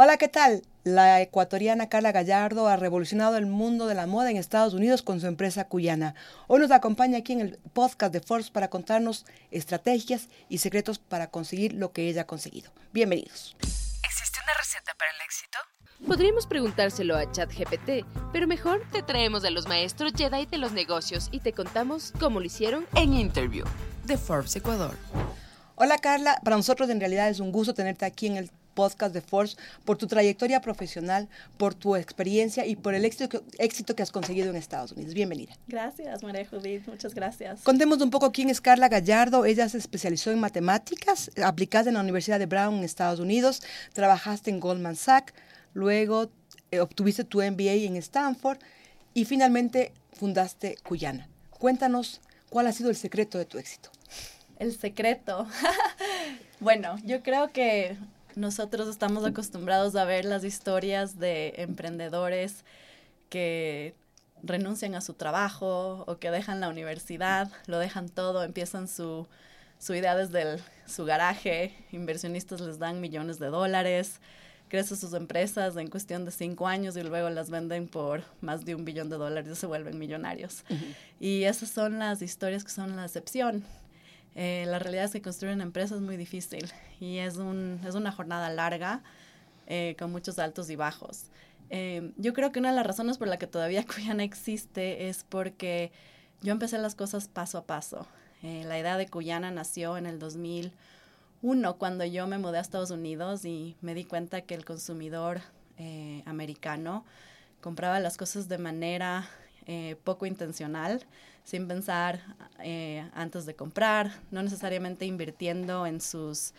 Hola, 0.00 0.16
¿qué 0.16 0.28
tal? 0.28 0.62
La 0.84 1.20
ecuatoriana 1.20 1.88
Carla 1.88 2.12
Gallardo 2.12 2.68
ha 2.68 2.76
revolucionado 2.76 3.36
el 3.36 3.46
mundo 3.46 3.88
de 3.88 3.96
la 3.96 4.06
moda 4.06 4.30
en 4.30 4.36
Estados 4.36 4.72
Unidos 4.72 5.02
con 5.02 5.20
su 5.20 5.26
empresa 5.26 5.64
cuyana. 5.64 6.14
Hoy 6.46 6.60
nos 6.60 6.70
acompaña 6.70 7.18
aquí 7.18 7.32
en 7.32 7.40
el 7.40 7.58
podcast 7.72 8.12
de 8.12 8.20
Force 8.20 8.52
para 8.52 8.70
contarnos 8.70 9.26
estrategias 9.50 10.28
y 10.48 10.58
secretos 10.58 11.00
para 11.00 11.32
conseguir 11.32 11.72
lo 11.72 11.90
que 11.90 12.08
ella 12.08 12.22
ha 12.22 12.26
conseguido. 12.28 12.70
Bienvenidos. 12.92 13.56
¿Existe 13.60 14.38
una 14.44 14.54
receta 14.56 14.94
para 14.96 15.10
el 15.10 15.20
éxito? 15.26 15.58
Podríamos 16.06 16.46
preguntárselo 16.46 17.16
a 17.16 17.28
ChatGPT, 17.32 18.06
pero 18.32 18.46
mejor 18.46 18.86
te 18.92 19.02
traemos 19.02 19.44
a 19.44 19.50
los 19.50 19.66
maestros 19.66 20.12
Jedi 20.16 20.46
de 20.46 20.58
los 20.58 20.70
negocios 20.70 21.28
y 21.32 21.40
te 21.40 21.52
contamos 21.52 22.12
cómo 22.20 22.38
lo 22.38 22.46
hicieron 22.46 22.86
en 22.94 23.14
Interview 23.14 23.66
de 24.04 24.16
Forbes 24.16 24.54
Ecuador. 24.54 24.94
Hola 25.74 25.98
Carla, 25.98 26.40
para 26.44 26.56
nosotros 26.56 26.88
en 26.88 27.00
realidad 27.00 27.28
es 27.28 27.40
un 27.40 27.50
gusto 27.50 27.74
tenerte 27.74 28.04
aquí 28.04 28.28
en 28.28 28.36
el 28.36 28.50
podcast 28.78 29.12
de 29.12 29.20
Force, 29.20 29.56
por 29.84 29.98
tu 29.98 30.06
trayectoria 30.06 30.60
profesional, 30.60 31.28
por 31.56 31.74
tu 31.74 31.96
experiencia 31.96 32.64
y 32.64 32.76
por 32.76 32.94
el 32.94 33.04
éxito 33.04 33.28
que, 33.28 33.40
éxito 33.58 33.96
que 33.96 34.04
has 34.04 34.12
conseguido 34.12 34.50
en 34.50 34.54
Estados 34.56 34.92
Unidos. 34.92 35.14
Bienvenida. 35.14 35.52
Gracias, 35.66 36.22
María 36.22 36.46
Judith. 36.46 36.86
Muchas 36.86 37.12
gracias. 37.12 37.62
Contemos 37.62 38.00
un 38.00 38.10
poco 38.10 38.30
quién 38.30 38.50
es 38.50 38.60
Carla 38.60 38.88
Gallardo. 38.88 39.44
Ella 39.46 39.68
se 39.68 39.78
especializó 39.78 40.30
en 40.30 40.38
matemáticas, 40.38 41.32
aplicaste 41.44 41.88
en 41.88 41.94
la 41.94 42.02
Universidad 42.02 42.38
de 42.38 42.46
Brown 42.46 42.76
en 42.78 42.84
Estados 42.84 43.18
Unidos, 43.18 43.62
trabajaste 43.94 44.50
en 44.50 44.60
Goldman 44.60 44.94
Sachs, 44.94 45.34
luego 45.74 46.30
eh, 46.70 46.78
obtuviste 46.78 47.24
tu 47.24 47.38
MBA 47.42 47.72
en 47.88 47.96
Stanford 47.96 48.58
y 49.12 49.24
finalmente 49.24 49.90
fundaste 50.12 50.76
Cuyana. 50.84 51.26
Cuéntanos 51.50 52.20
cuál 52.48 52.68
ha 52.68 52.72
sido 52.72 52.90
el 52.90 52.96
secreto 52.96 53.38
de 53.38 53.44
tu 53.44 53.58
éxito. 53.58 53.90
El 54.60 54.72
secreto. 54.78 55.48
bueno, 56.60 56.96
yo 57.04 57.24
creo 57.24 57.52
que 57.52 57.96
nosotros 58.38 58.88
estamos 58.88 59.24
acostumbrados 59.24 59.96
a 59.96 60.04
ver 60.04 60.24
las 60.24 60.44
historias 60.44 61.18
de 61.18 61.54
emprendedores 61.58 62.64
que 63.28 63.94
renuncian 64.42 64.94
a 64.94 65.00
su 65.00 65.14
trabajo 65.14 66.04
o 66.06 66.18
que 66.18 66.30
dejan 66.30 66.60
la 66.60 66.68
universidad, 66.68 67.50
lo 67.66 67.78
dejan 67.78 68.08
todo, 68.08 68.44
empiezan 68.44 68.86
su, 68.86 69.26
su 69.78 69.94
idea 69.94 70.16
desde 70.16 70.62
su 70.86 71.04
garaje, 71.04 71.74
inversionistas 71.90 72.60
les 72.60 72.78
dan 72.78 73.00
millones 73.00 73.38
de 73.40 73.48
dólares, 73.48 74.20
crecen 74.68 74.96
sus 74.96 75.14
empresas 75.14 75.76
en 75.76 75.88
cuestión 75.88 76.24
de 76.24 76.30
cinco 76.30 76.68
años 76.68 76.96
y 76.96 77.02
luego 77.02 77.30
las 77.30 77.50
venden 77.50 77.88
por 77.88 78.22
más 78.40 78.64
de 78.64 78.74
un 78.74 78.84
billón 78.84 79.10
de 79.10 79.16
dólares 79.16 79.50
y 79.52 79.56
se 79.56 79.66
vuelven 79.66 79.98
millonarios. 79.98 80.64
Y 81.18 81.44
esas 81.44 81.70
son 81.70 81.98
las 81.98 82.22
historias 82.22 82.62
que 82.62 82.70
son 82.70 82.94
la 82.94 83.04
excepción. 83.04 83.64
Eh, 84.40 84.66
la 84.68 84.78
realidad 84.78 85.06
es 85.06 85.10
que 85.10 85.20
construir 85.20 85.52
una 85.52 85.64
empresa 85.64 85.96
es 85.96 86.00
muy 86.00 86.16
difícil 86.16 86.70
y 87.00 87.18
es, 87.18 87.38
un, 87.38 87.80
es 87.84 87.96
una 87.96 88.12
jornada 88.12 88.48
larga 88.50 89.02
eh, 89.66 89.96
con 89.98 90.12
muchos 90.12 90.38
altos 90.38 90.70
y 90.70 90.76
bajos. 90.76 91.24
Eh, 91.70 92.12
yo 92.18 92.32
creo 92.34 92.52
que 92.52 92.60
una 92.60 92.70
de 92.70 92.76
las 92.76 92.86
razones 92.86 93.18
por 93.18 93.26
la 93.26 93.36
que 93.36 93.48
todavía 93.48 93.84
Cuyana 93.94 94.22
existe 94.22 95.08
es 95.08 95.24
porque 95.28 95.90
yo 96.40 96.52
empecé 96.52 96.78
las 96.78 96.94
cosas 96.94 97.26
paso 97.26 97.58
a 97.58 97.64
paso. 97.64 98.06
la 98.42 98.78
idea 98.78 98.96
de 98.96 99.08
Cuyana 99.08 99.50
nació 99.50 99.96
en 99.96 100.06
el 100.06 100.20
2001 100.20 101.76
cuando 101.76 102.04
yo 102.04 102.28
me 102.28 102.38
mudé 102.38 102.58
a 102.58 102.60
Estados 102.60 102.92
Unidos 102.92 103.44
y 103.44 103.76
me 103.80 103.92
di 103.92 104.04
cuenta 104.04 104.42
que 104.42 104.54
el 104.54 104.64
consumidor 104.64 105.40
americano 106.26 107.04
compraba 107.60 107.98
las 107.98 108.16
cosas 108.16 108.48
de 108.48 108.58
manera 108.58 109.28
poco 110.04 110.26
intencional 110.26 111.04
sin 111.48 111.66
pensar 111.66 112.20
eh, 112.62 113.08
antes 113.14 113.46
de 113.46 113.54
comprar, 113.54 114.10
no 114.30 114.42
necesariamente 114.42 115.06
invirtiendo 115.06 115.86
en 115.86 116.02
sus 116.02 116.52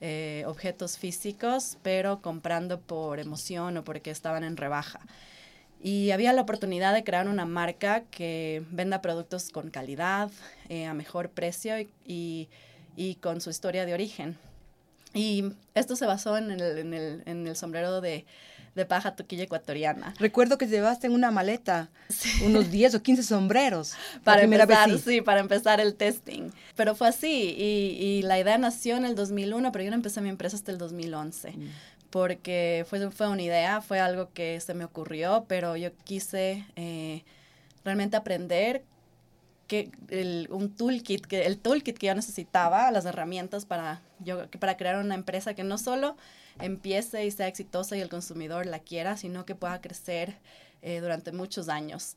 eh, 0.00 0.44
objetos 0.46 0.96
físicos, 0.96 1.76
pero 1.82 2.22
comprando 2.22 2.80
por 2.80 3.18
emoción 3.18 3.78
o 3.78 3.82
porque 3.82 4.12
estaban 4.12 4.44
en 4.44 4.56
rebaja. 4.56 5.00
Y 5.82 6.12
había 6.12 6.32
la 6.32 6.42
oportunidad 6.42 6.94
de 6.94 7.02
crear 7.02 7.26
una 7.26 7.46
marca 7.46 8.04
que 8.12 8.62
venda 8.70 9.02
productos 9.02 9.50
con 9.50 9.70
calidad, 9.70 10.30
eh, 10.68 10.86
a 10.86 10.94
mejor 10.94 11.30
precio 11.30 11.74
y, 12.04 12.48
con 13.20 13.40
su 13.40 13.50
historia 13.50 13.86
de 13.86 13.94
origen. 13.94 14.38
Y 15.14 15.52
esto 15.74 15.96
se 15.96 16.06
basó 16.06 16.38
en 16.38 16.52
el 16.52 17.56
sombrero 17.56 18.00
de 18.00 18.24
de 18.78 18.86
paja 18.86 19.14
toquilla 19.14 19.44
ecuatoriana. 19.44 20.14
Recuerdo 20.18 20.56
que 20.56 20.66
llevaste 20.66 21.06
en 21.06 21.12
una 21.12 21.30
maleta 21.30 21.90
unos 22.44 22.70
10 22.70 22.94
o 22.94 23.02
15 23.02 23.22
sombreros. 23.22 23.94
Para 24.24 24.42
empezar, 24.42 24.98
sí. 24.98 25.20
para 25.20 25.40
empezar 25.40 25.80
el 25.80 25.94
testing. 25.94 26.50
Pero 26.76 26.94
fue 26.94 27.08
así 27.08 27.54
y, 27.58 28.22
la 28.22 28.38
idea 28.38 28.58
nació 28.58 28.96
en 28.96 29.04
el 29.04 29.14
2001, 29.14 29.72
pero 29.72 29.84
yo 29.84 29.90
no 29.90 29.96
empecé 29.96 30.20
mi 30.20 30.28
empresa 30.28 30.56
hasta 30.56 30.72
el 30.72 30.78
2011. 30.78 31.50
Mm. 31.50 31.68
Porque 32.10 32.86
fue, 32.88 33.10
fue 33.10 33.28
una 33.28 33.42
idea, 33.42 33.80
fue 33.80 34.00
algo 34.00 34.30
que 34.32 34.60
se 34.60 34.74
me 34.74 34.84
ocurrió, 34.84 35.44
pero 35.46 35.76
yo 35.76 35.90
quise 36.04 36.64
eh, 36.76 37.24
realmente 37.84 38.16
aprender 38.16 38.82
que 39.66 39.90
el, 40.08 40.48
un 40.50 40.74
toolkit, 40.74 41.26
que 41.26 41.44
el 41.44 41.58
toolkit 41.58 41.98
que 41.98 42.06
yo 42.06 42.14
necesitaba, 42.14 42.90
las 42.90 43.04
herramientas 43.04 43.66
para, 43.66 44.00
yo, 44.20 44.48
para 44.58 44.76
crear 44.76 44.96
una 44.96 45.14
empresa 45.14 45.54
que 45.54 45.64
no 45.64 45.76
solo 45.76 46.16
empiece 46.60 47.24
y 47.24 47.30
sea 47.30 47.48
exitosa 47.48 47.96
y 47.96 48.00
el 48.00 48.08
consumidor 48.08 48.66
la 48.66 48.80
quiera, 48.80 49.16
sino 49.16 49.44
que 49.44 49.54
pueda 49.54 49.80
crecer 49.80 50.38
eh, 50.82 51.00
durante 51.00 51.32
muchos 51.32 51.68
años. 51.68 52.16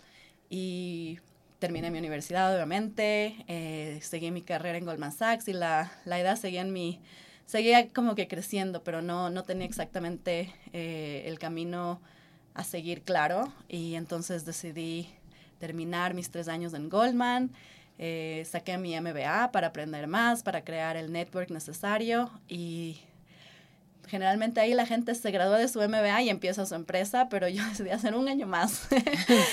Y 0.50 1.20
terminé 1.60 1.92
mi 1.92 2.00
universidad, 2.00 2.54
obviamente, 2.54 3.36
eh, 3.48 4.00
seguí 4.02 4.32
mi 4.32 4.42
carrera 4.42 4.78
en 4.78 4.86
Goldman 4.86 5.12
Sachs 5.12 5.48
y 5.48 5.54
la, 5.54 5.92
la 6.06 6.20
edad 6.20 6.36
seguía 6.36 6.62
en 6.62 6.74
mi, 6.74 7.00
seguía 7.46 7.90
como 7.90 8.16
que 8.16 8.28
creciendo, 8.28 8.84
pero 8.84 9.02
no, 9.02 9.30
no 9.30 9.44
tenía 9.44 9.66
exactamente 9.66 10.54
eh, 10.74 11.24
el 11.26 11.40
camino 11.40 12.02
a 12.54 12.64
seguir 12.64 13.02
claro. 13.02 13.54
Y 13.70 13.96
entonces 13.96 14.46
decidí 14.46 15.10
terminar 15.60 16.14
mis 16.14 16.32
tres 16.32 16.48
años 16.48 16.74
en 16.74 16.90
Goldman. 16.90 17.52
saqué 18.46 18.78
mi 18.78 19.00
MBA 19.00 19.52
para 19.52 19.68
aprender 19.68 20.08
más, 20.08 20.44
para 20.44 20.64
crear 20.64 20.98
el 20.98 21.12
network 21.12 21.52
necesario 21.52 22.32
y 22.48 23.00
generalmente 24.08 24.60
ahí 24.60 24.74
la 24.74 24.86
gente 24.86 25.16
se 25.16 25.32
gradúa 25.32 25.58
de 25.58 25.68
su 25.68 25.80
MBA 25.80 26.24
y 26.24 26.30
empieza 26.30 26.66
su 26.66 26.76
empresa, 26.76 27.30
pero 27.30 27.48
yo 27.48 27.64
decidí 27.70 27.90
hacer 27.90 28.16
un 28.16 28.28
año 28.28 28.48
más. 28.48 28.88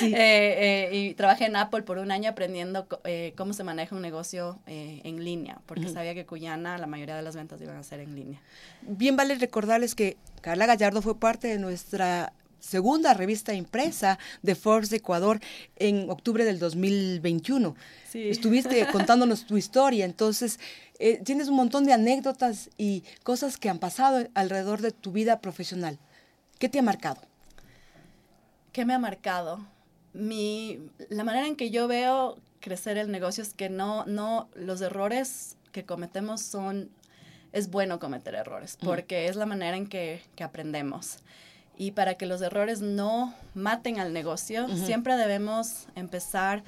Eh, 0.01 0.89
eh, 0.91 0.97
y 0.97 1.15
trabajé 1.15 1.47
en 1.47 1.57
Apple 1.57 1.83
por 1.83 1.99
un 1.99 2.11
año 2.11 2.31
aprendiendo 2.31 2.87
eh, 3.05 3.35
cómo 3.37 3.53
se 3.53 3.65
maneja 3.65 3.95
un 3.95 4.03
negocio 4.03 4.59
en 4.67 5.25
línea, 5.25 5.61
porque 5.67 5.89
sabía 5.89 6.15
que 6.15 6.25
Cuyana 6.25 6.79
la 6.79 6.87
mayoría 6.87 7.17
de 7.17 7.23
las 7.23 7.35
ventas 7.35 7.61
iban 7.61 7.77
a 7.77 7.83
ser 7.83 8.01
en 8.01 8.15
línea. 8.15 8.41
Bien 8.83 9.17
vale 9.17 9.35
recordarles 9.35 9.95
que 9.95 10.17
Carla 10.41 10.67
Gallardo 10.67 11.03
fue 11.03 11.19
parte 11.19 11.49
de 11.49 11.59
nuestra 11.59 12.33
segunda 12.61 13.15
revista 13.15 13.55
impresa 13.55 14.19
de 14.43 14.55
Forbes 14.55 14.93
Ecuador 14.93 15.41
en 15.77 16.11
octubre 16.11 16.45
del 16.45 16.59
2021. 16.59 17.75
Estuviste 18.15 18.87
contándonos 18.91 19.47
tu 19.47 19.57
historia, 19.57 20.05
entonces 20.05 20.59
eh, 20.99 21.21
tienes 21.25 21.49
un 21.49 21.57
montón 21.57 21.85
de 21.85 21.93
anécdotas 21.93 22.71
y 22.77 23.05
cosas 23.23 23.57
que 23.57 23.69
han 23.69 23.79
pasado 23.79 24.27
alrededor 24.35 24.81
de 24.81 24.93
tu 24.93 25.13
vida 25.13 25.41
profesional. 25.41 25.99
¿Qué 26.59 26.69
te 26.69 26.79
ha 26.79 26.83
marcado? 26.83 27.21
¿Qué 28.73 28.85
me 28.85 28.95
ha 28.95 28.99
marcado? 28.99 29.61
Mi, 30.13 30.79
la 31.09 31.25
manera 31.25 31.47
en 31.47 31.57
que 31.57 31.71
yo 31.71 31.89
veo 31.89 32.39
crecer 32.61 32.99
el 32.99 33.11
negocio 33.11 33.43
es 33.43 33.55
que 33.55 33.69
no, 33.69 34.05
no, 34.07 34.49
los 34.55 34.81
errores 34.81 35.57
que 35.73 35.85
cometemos 35.85 36.43
son, 36.43 36.91
es 37.53 37.71
bueno 37.71 37.99
cometer 37.99 38.35
errores, 38.35 38.77
porque 38.83 39.29
es 39.29 39.37
la 39.37 39.47
manera 39.47 39.77
en 39.77 39.87
que, 39.87 40.23
que 40.35 40.45
aprendemos 40.45 41.19
y 41.79 41.93
para 41.93 42.17
que 42.17 42.27
los 42.27 42.43
errores 42.43 42.83
no 42.83 43.33
maten 43.55 44.01
al 44.01 44.13
negocio, 44.13 44.67
siempre 44.77 45.17
debemos 45.17 45.87
empezar 45.95 46.65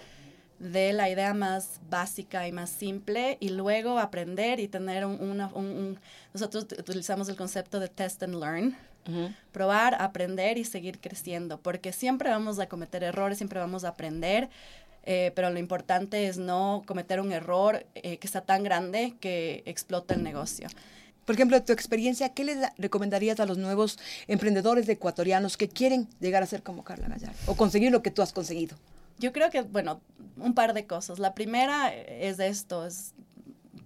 de 0.60 0.92
la 0.92 1.08
idea 1.08 1.32
más 1.32 1.80
básica 1.88 2.46
y 2.46 2.52
más 2.52 2.68
simple 2.68 3.38
y 3.40 3.48
luego 3.48 3.98
aprender 3.98 4.60
y 4.60 4.68
tener 4.68 5.06
un, 5.06 5.98
nosotros 6.34 6.66
utilizamos 6.78 7.28
el 7.30 7.36
concepto 7.36 7.80
de 7.80 7.88
test 7.88 8.22
and 8.22 8.34
learn, 8.34 8.76
probar, 9.52 9.96
aprender 10.00 10.58
y 10.58 10.64
seguir 10.64 11.00
creciendo, 11.00 11.58
porque 11.58 11.92
siempre 11.92 12.28
vamos 12.28 12.58
a 12.58 12.68
cometer 12.68 13.02
errores, 13.02 13.38
siempre 13.38 13.58
vamos 13.58 13.84
a 13.84 13.88
aprender, 13.88 14.50
eh, 15.04 15.32
pero 15.34 15.48
lo 15.48 15.58
importante 15.58 16.28
es 16.28 16.36
no 16.36 16.82
cometer 16.86 17.20
un 17.20 17.32
error 17.32 17.86
eh, 17.94 18.18
que 18.18 18.28
sea 18.28 18.42
tan 18.42 18.62
grande 18.62 19.14
que 19.18 19.62
explota 19.64 20.14
el 20.14 20.22
negocio. 20.22 20.68
Por 21.24 21.36
ejemplo, 21.36 21.58
de 21.58 21.64
tu 21.64 21.72
experiencia, 21.72 22.34
¿qué 22.34 22.44
les 22.44 22.58
recomendarías 22.76 23.40
a 23.40 23.46
los 23.46 23.56
nuevos 23.56 23.98
emprendedores 24.26 24.86
ecuatorianos 24.90 25.56
que 25.56 25.68
quieren 25.68 26.06
llegar 26.20 26.42
a 26.42 26.46
ser 26.46 26.62
como 26.62 26.84
Carla 26.84 27.08
Gallardo 27.08 27.38
o 27.46 27.56
conseguir 27.56 27.92
lo 27.92 28.02
que 28.02 28.10
tú 28.10 28.20
has 28.20 28.34
conseguido? 28.34 28.76
Yo 29.20 29.32
creo 29.34 29.50
que, 29.50 29.60
bueno, 29.60 30.00
un 30.38 30.54
par 30.54 30.72
de 30.72 30.86
cosas. 30.86 31.18
La 31.18 31.34
primera 31.34 31.94
es 31.94 32.38
esto, 32.40 32.86
es 32.86 33.14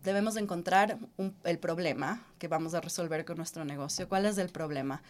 debemos 0.05 0.37
encontrar 0.37 0.99
el 1.43 1.59
problema 1.59 2.25
que 2.39 2.47
vamos 2.47 2.75
a 2.75 2.81
resolver 2.81 3.25
con 3.25 3.37
nuestro 3.37 3.65
negocio. 3.65 4.09
¿Cuál 4.09 4.27
es 4.27 4.39
el 4.39 4.51
problema? 4.51 5.03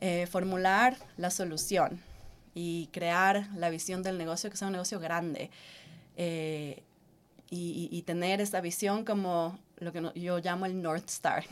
Eh, 0.00 0.26
formular 0.26 0.96
la 1.16 1.30
solución 1.30 2.00
y 2.52 2.88
crear 2.92 3.48
la 3.54 3.70
visión 3.70 4.02
del 4.02 4.18
negocio, 4.18 4.50
que 4.50 4.56
sea 4.56 4.66
un 4.66 4.72
negocio 4.72 4.98
grande. 4.98 5.50
Eh, 6.16 6.82
y, 7.56 8.02
tener 8.02 8.40
esa 8.40 8.60
visión 8.60 9.04
como 9.04 9.56
lo 9.76 9.92
que 9.92 10.02
yo 10.16 10.40
llamo 10.40 10.66
el 10.66 10.82
North 10.82 11.08
Star. 11.08 11.44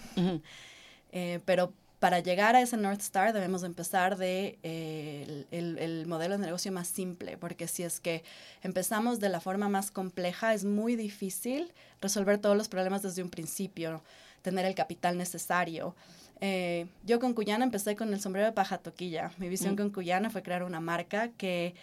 Eh, 1.15 1.41
pero 1.45 1.75
para 2.03 2.19
llegar 2.19 2.57
a 2.57 2.61
ese 2.61 2.77
North 2.77 3.01
Star 3.01 3.33
debemos 3.33 3.63
empezar 3.63 4.17
de 4.17 4.59
eh, 4.65 5.47
el, 5.53 6.05
modelo 6.09 6.37
de 6.37 6.45
negocio 6.45 6.73
más 6.73 6.89
simple, 6.89 7.37
porque 7.37 7.69
si 7.69 7.85
es 7.85 8.01
que 8.01 8.25
empezamos 8.61 9.21
de 9.21 9.29
la 9.29 9.39
forma 9.39 9.69
más 9.69 9.93
compleja, 9.93 10.53
es 10.53 10.65
muy 10.65 10.97
difícil 10.97 11.73
resolver 12.01 12.39
todos 12.39 12.57
los 12.57 12.69
problemas 12.69 13.03
desde 13.03 13.23
un 13.23 13.31
principio, 13.31 14.03
tener 14.43 14.67
el 14.67 14.75
capital 14.75 15.17
necesario. 15.17 15.95
Eh, 16.41 16.89
yo 17.05 17.21
con 17.21 17.35
Cuyana 17.35 17.65
empecé 17.65 17.95
con 17.95 18.13
el 18.13 18.21
sombrero 18.21 18.49
de 18.49 18.53
paja 18.53 18.79
toquilla. 18.79 19.31
Mi 19.39 19.49
visión 19.49 19.75
mm. 19.75 19.77
con 19.77 19.91
Cuyana 19.91 20.29
fue 20.29 20.43
crear 20.43 20.65
una 20.65 20.81
marca 20.81 21.29
que 21.29 21.77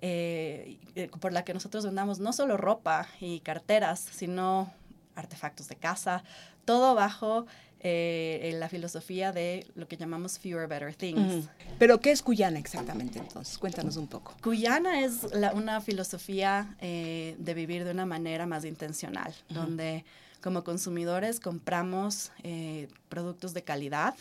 eh, 0.00 0.78
por 1.20 1.32
la 1.32 1.44
que 1.44 1.54
nosotros 1.54 1.84
vendamos 1.84 2.18
no 2.18 2.32
solo 2.32 2.56
ropa 2.56 3.06
y 3.20 3.38
carteras, 3.38 4.00
sino 4.00 4.72
artefactos 5.14 5.68
de 5.68 5.76
casa, 5.76 6.24
todo 6.64 6.96
bajo 6.96 7.46
eh, 7.82 8.54
la 8.58 8.68
filosofía 8.68 9.32
de 9.32 9.66
lo 9.74 9.88
que 9.88 9.96
llamamos 9.96 10.38
fewer 10.38 10.68
better 10.68 10.94
things. 10.94 11.48
Pero 11.78 11.98
¿qué 11.98 12.10
es 12.10 12.22
Cuyana 12.22 12.58
exactamente 12.58 13.18
entonces? 13.18 13.56
Cuéntanos 13.56 13.96
un 13.96 14.06
poco. 14.06 14.36
Cuyana 14.42 15.00
es 15.00 15.26
una 15.54 15.80
filosofía 15.80 16.76
eh, 16.82 17.36
de 17.38 17.54
vivir 17.54 17.84
de 17.84 17.92
una 17.92 18.04
manera 18.04 18.44
más 18.44 18.66
intencional, 18.66 19.34
donde 19.48 20.04
como 20.42 20.62
consumidores 20.62 21.40
compramos 21.40 22.32
eh, 22.42 22.88
productos 23.08 23.54
de 23.54 23.62
calidad. 23.62 24.14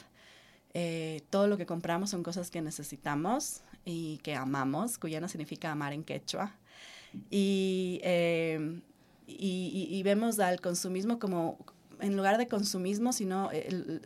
todo 1.29 1.47
lo 1.47 1.57
que 1.57 1.65
compramos 1.65 2.11
son 2.11 2.23
cosas 2.23 2.49
que 2.49 2.61
necesitamos 2.61 3.59
y 3.83 4.19
que 4.19 4.35
amamos. 4.35 4.97
Cuyana 4.97 5.27
significa 5.27 5.69
amar 5.69 5.91
en 5.91 6.05
quechua. 6.05 6.55
Y, 7.29 7.99
y 9.27 10.01
vemos 10.03 10.39
al 10.39 10.61
consumismo 10.61 11.19
como 11.19 11.57
en 12.01 12.15
lugar 12.15 12.37
de 12.37 12.47
consumismo, 12.47 13.13
sino 13.13 13.49
eh, 13.51 13.99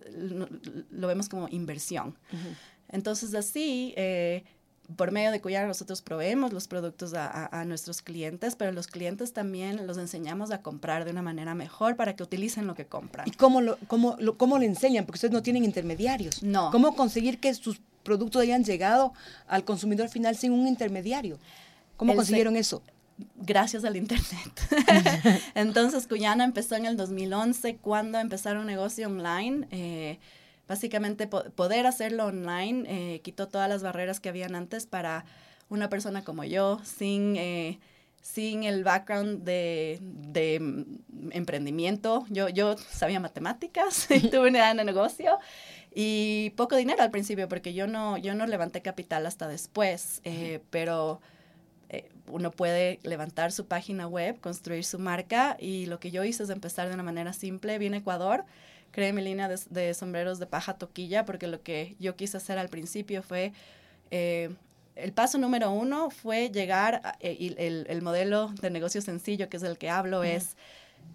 lo 0.91 1.07
vemos 1.07 1.29
como 1.29 1.47
inversión. 1.49 2.15
Entonces, 2.89 3.33
así, 3.33 3.93
eh, 3.97 4.43
por 4.95 5.11
medio 5.11 5.31
de 5.31 5.41
Cuyana 5.41 5.67
nosotros 5.67 6.01
proveemos 6.01 6.53
los 6.53 6.67
productos 6.67 7.13
a, 7.15 7.63
nuestros 7.65 8.01
clientes, 8.01 8.55
pero 8.55 8.71
los 8.71 8.87
clientes 8.87 9.33
también 9.33 9.87
los 9.87 9.97
enseñamos 9.97 10.51
a 10.51 10.61
comprar 10.61 11.05
de 11.05 11.11
una 11.11 11.21
manera 11.21 11.55
mejor 11.55 11.95
para 11.95 12.15
que 12.15 12.23
utilicen 12.23 12.67
lo 12.67 12.75
que 12.75 12.85
compran. 12.85 13.27
¿Y 13.27 13.31
cómo 13.31 13.61
lo, 13.61 13.77
cómo, 13.87 14.17
cómo 14.37 14.57
le 14.57 14.65
enseñan? 14.65 15.05
Porque 15.05 15.17
ustedes 15.17 15.33
no 15.33 15.41
tienen 15.41 15.63
intermediarios. 15.63 16.43
No. 16.43 16.69
¿Cómo 16.71 16.95
conseguir 16.95 17.39
que 17.39 17.53
sus 17.53 17.81
productos 18.03 18.41
hayan 18.41 18.63
llegado 18.63 19.13
al 19.47 19.63
consumidor 19.63 20.09
final 20.09 20.35
sin 20.35 20.51
un 20.51 20.67
intermediario? 20.67 21.39
¿Cómo 21.95 22.15
consiguieron 22.15 22.55
eso? 22.55 22.83
Gracias 23.35 23.83
al 23.85 23.95
Internet. 23.95 25.41
Entonces, 25.55 26.07
Cuyana 26.07 26.43
empezó 26.43 26.75
en 26.75 26.85
el 26.85 26.97
2011 26.97 27.77
cuando 27.77 28.19
empezaron 28.19 28.61
un 28.61 28.67
negocio 28.67 29.07
online. 29.07 29.67
Eh, 29.71 30.19
básicamente, 30.67 31.27
poder 31.27 31.85
hacerlo 31.85 32.25
online 32.25 32.85
eh, 32.87 33.21
quitó 33.21 33.47
todas 33.47 33.69
las 33.69 33.83
barreras 33.83 34.19
que 34.19 34.29
habían 34.29 34.55
antes 34.55 34.85
para 34.85 35.25
una 35.69 35.89
persona 35.89 36.23
como 36.23 36.43
yo, 36.43 36.79
sin, 36.83 37.35
eh, 37.35 37.79
sin 38.21 38.63
el 38.63 38.83
background 38.83 39.43
de, 39.43 39.99
de, 40.01 40.85
emprendimiento. 41.31 42.25
Yo, 42.29 42.49
yo 42.49 42.77
sabía 42.77 43.19
matemáticas 43.19 44.07
y 44.11 44.19
tuve 44.29 44.49
una 44.49 44.59
idea 44.59 44.73
de 44.73 44.83
negocio 44.83 45.37
y 45.95 46.51
poco 46.55 46.75
dinero 46.75 47.03
al 47.03 47.11
principio 47.11 47.47
porque 47.47 47.73
yo 47.73 47.85
no, 47.85 48.17
yo 48.17 48.33
no 48.33 48.47
levanté 48.47 48.81
capital 48.81 49.27
hasta 49.27 49.47
después, 49.47 50.23
pero 50.71 51.21
eh, 51.89 52.09
uno 52.27 52.51
puede 52.51 52.99
levantar 53.03 53.51
su 53.51 53.67
página 53.67 54.07
web, 54.07 54.39
construir 54.39 54.83
su 54.85 54.99
marca 54.99 55.57
y 55.59 55.85
lo 55.85 55.99
que 55.99 56.11
yo 56.11 56.23
hice 56.23 56.43
es 56.43 56.49
empezar 56.49 56.87
de 56.87 56.93
una 56.93 57.03
manera 57.03 57.33
simple. 57.33 57.77
Vine 57.77 57.97
a 57.97 57.99
Ecuador, 57.99 58.45
creé 58.91 59.13
mi 59.13 59.21
línea 59.21 59.47
de, 59.47 59.93
sombreros 59.93 60.39
de 60.39 60.47
paja 60.47 60.75
toquilla 60.75 61.25
porque 61.25 61.47
lo 61.47 61.61
que 61.61 61.95
yo 61.99 62.15
quise 62.15 62.37
hacer 62.37 62.57
al 62.57 62.69
principio 62.69 63.23
fue... 63.23 63.53
Eh, 64.11 64.49
el 64.95 65.11
paso 65.11 65.39
número 65.39 65.71
uno 65.71 66.11
fue 66.11 66.51
llegar, 66.51 67.01
a, 67.03 67.17
eh, 67.19 67.55
el, 67.57 67.87
el, 67.89 68.01
modelo 68.03 68.49
de 68.61 68.69
negocio 68.69 69.01
sencillo, 69.01 69.49
que 69.49 69.57
es 69.57 69.63
el 69.63 69.79
que 69.79 69.89
hablo, 69.89 70.23
es 70.23 70.55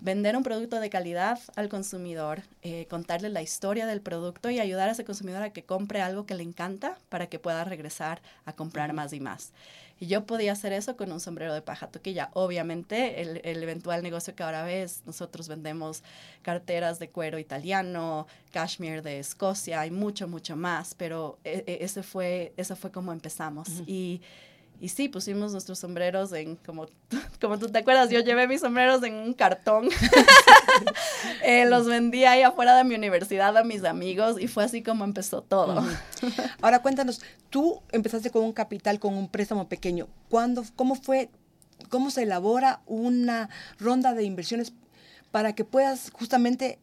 vender 0.00 0.36
un 0.36 0.42
producto 0.42 0.80
de 0.80 0.90
calidad 0.90 1.38
al 1.54 1.68
consumidor, 1.68 2.42
contarle 2.90 3.28
la 3.28 3.40
historia 3.40 3.86
del 3.86 4.00
producto 4.00 4.50
y 4.50 4.58
ayudar 4.58 4.88
a 4.88 4.92
ese 4.92 5.04
consumidor 5.04 5.44
a 5.44 5.52
que 5.52 5.62
compre 5.62 6.02
algo 6.02 6.26
que 6.26 6.34
le 6.34 6.42
encanta 6.42 6.98
para 7.08 7.28
que 7.28 7.38
pueda 7.38 7.62
regresar 7.62 8.20
a 8.44 8.52
comprar 8.52 8.92
más 8.94 9.12
y 9.12 9.20
más. 9.20 9.52
Y 10.00 10.06
yo 10.06 10.24
podía 10.26 10.52
hacer 10.52 10.72
eso 10.72 10.96
con 10.96 11.10
un 11.10 11.20
sombrero 11.20 11.52
de 11.52 11.62
paja 11.62 11.88
toquilla. 11.88 12.30
Obviamente, 12.34 13.20
el, 13.20 13.40
el, 13.44 13.62
eventual 13.62 14.02
negocio 14.02 14.34
que 14.34 14.42
ahora 14.42 14.62
ves, 14.62 15.02
nosotros 15.06 15.48
vendemos 15.48 16.02
carteras 16.42 16.98
de 16.98 17.08
cuero 17.08 17.38
italiano, 17.38 18.26
cashmere 18.52 19.02
de 19.02 19.18
Escocia, 19.18 19.80
hay 19.80 19.90
mucho, 19.90 20.28
mucho 20.28 20.56
más, 20.56 20.94
pero 20.94 21.38
e, 21.44 21.64
e, 21.66 21.84
ese 21.84 22.02
fue, 22.02 22.52
eso 22.56 22.76
fue 22.76 22.90
como 22.92 23.12
empezamos. 23.12 23.68
Y 23.86 24.20
y 24.80 24.90
sí, 24.90 25.08
pusimos 25.08 25.52
nuestros 25.52 25.78
sombreros 25.78 26.32
en, 26.32 26.56
como, 26.56 26.86
como 27.40 27.58
tú 27.58 27.68
te 27.68 27.78
acuerdas, 27.78 28.10
yo 28.10 28.20
llevé 28.20 28.46
mis 28.46 28.60
sombreros 28.60 29.02
en 29.02 29.14
un 29.14 29.34
cartón. 29.34 29.88
Eh, 31.42 31.66
los 31.66 31.86
vendí 31.86 32.24
ahí 32.24 32.42
afuera 32.42 32.76
de 32.76 32.84
mi 32.84 32.94
universidad 32.94 33.56
a 33.56 33.64
mis 33.64 33.82
amigos 33.84 34.40
y 34.40 34.46
fue 34.46 34.64
así 34.64 34.82
como 34.82 35.04
empezó 35.04 35.42
todo. 35.42 35.84
Ahora 36.60 36.80
cuéntanos, 36.80 37.20
tú 37.50 37.82
empezaste 37.90 38.30
con 38.30 38.44
un 38.44 38.52
capital, 38.52 39.00
con 39.00 39.14
un 39.14 39.28
préstamo 39.28 39.68
pequeño. 39.68 40.06
¿Cuándo, 40.28 40.62
¿Cómo 40.76 40.94
fue, 40.94 41.30
cómo 41.88 42.10
se 42.10 42.22
elabora 42.22 42.80
una 42.86 43.48
ronda 43.78 44.14
de 44.14 44.24
inversiones 44.24 44.72
para 45.32 45.54
que 45.54 45.64
puedas 45.64 46.10
justamente 46.10 46.78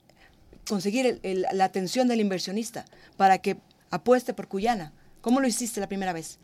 conseguir 0.68 1.22
la 1.24 1.64
atención 1.64 2.08
del 2.08 2.20
inversionista, 2.20 2.86
para 3.16 3.38
que 3.38 3.58
apueste 3.92 4.34
por 4.34 4.48
Cuyana? 4.48 4.92
¿Cómo 5.22 5.40
lo 5.40 5.48
hiciste 5.48 5.80
la 5.80 5.88
primera 5.88 6.12
vez? 6.12 6.40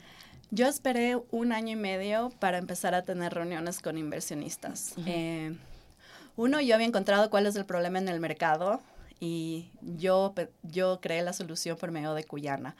Yo 0.53 0.68
esperé 0.68 1.15
un 1.31 1.53
año 1.53 1.71
y 1.71 1.75
medio 1.77 2.30
para 2.39 2.57
empezar 2.57 2.94
a 2.94 3.03
tener 3.03 3.33
reuniones 3.33 3.80
con 3.80 3.98
inversionistas. 3.98 4.95
Eh, 5.06 5.56
uno, 6.36 6.59
yo 6.59 6.75
había 6.75 6.88
encontrado 6.88 7.30
cuál 7.30 7.45
es 7.45 7.56
el 7.56 7.65
problema 7.65 8.00
en 8.00 8.09
el 8.09 8.19
mercado 8.19 8.81
y 9.21 9.69
yo, 9.81 10.33
yo 10.63 11.00
creé 11.00 11.21
la 11.21 11.31
solución 11.31 11.77
por 11.77 11.92
medio 11.92 12.13
de 12.13 12.25
Cuyana. 12.25 12.75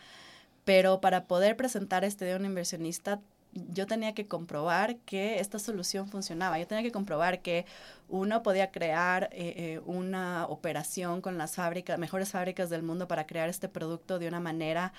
Pero 0.65 1.00
para 1.00 1.23
poder 1.23 1.56
presentar 1.56 2.03
este 2.03 2.25
de 2.25 2.35
un 2.35 2.44
inversionista, 2.44 3.21
yo 3.53 3.88
tenía 3.88 4.13
que 4.13 4.27
comprobar 4.27 4.97
que 4.97 5.39
esta 5.39 5.57
solución 5.57 6.09
funcionaba. 6.09 6.59
Yo 6.59 6.67
tenía 6.67 6.83
que 6.83 6.91
comprobar 6.91 7.41
que 7.41 7.65
uno 8.09 8.44
podía 8.44 8.69
crear 8.71 9.29
eh, 9.31 9.53
eh, 9.56 9.81
una 9.85 10.45
operación 10.47 11.21
con 11.21 11.38
las 11.38 11.56
fábricas, 11.56 11.97
mejores 11.97 12.31
fábricas 12.31 12.69
del 12.69 12.83
mundo 12.83 13.07
para 13.07 13.25
crear 13.25 13.47
este 13.47 13.69
producto 13.69 14.19
de 14.19 14.27
una 14.27 14.41
manera, 14.41 14.91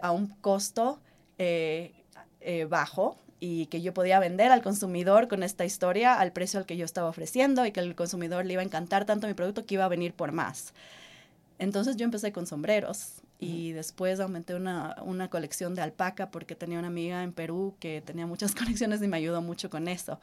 a 0.00 0.10
un 0.12 0.28
costo 0.28 1.00
eh, 1.38 1.92
eh, 2.40 2.64
bajo 2.64 3.16
y 3.40 3.66
que 3.66 3.80
yo 3.80 3.94
podía 3.94 4.18
vender 4.18 4.50
al 4.50 4.62
consumidor 4.62 5.28
con 5.28 5.42
esta 5.42 5.64
historia 5.64 6.18
al 6.18 6.32
precio 6.32 6.58
al 6.58 6.66
que 6.66 6.76
yo 6.76 6.84
estaba 6.84 7.08
ofreciendo 7.08 7.64
y 7.64 7.72
que 7.72 7.80
el 7.80 7.94
consumidor 7.94 8.44
le 8.44 8.54
iba 8.54 8.62
a 8.62 8.64
encantar 8.64 9.04
tanto 9.04 9.26
mi 9.28 9.34
producto 9.34 9.64
que 9.64 9.74
iba 9.74 9.84
a 9.84 9.88
venir 9.88 10.12
por 10.12 10.32
más. 10.32 10.74
Entonces 11.58 11.96
yo 11.96 12.04
empecé 12.04 12.32
con 12.32 12.46
sombreros 12.46 13.22
y 13.38 13.72
después 13.72 14.18
aumenté 14.18 14.54
una, 14.54 14.96
una, 15.04 15.28
colección 15.28 15.74
de 15.74 15.82
alpaca 15.82 16.30
porque 16.30 16.56
tenía 16.56 16.78
una 16.78 16.88
amiga 16.88 17.22
en 17.22 17.32
Perú 17.32 17.76
que 17.78 18.02
tenía 18.04 18.26
muchas 18.26 18.54
colecciones 18.56 19.00
y 19.02 19.08
me 19.08 19.16
ayudó 19.16 19.42
mucho 19.42 19.70
con 19.70 19.86
eso. 19.88 20.20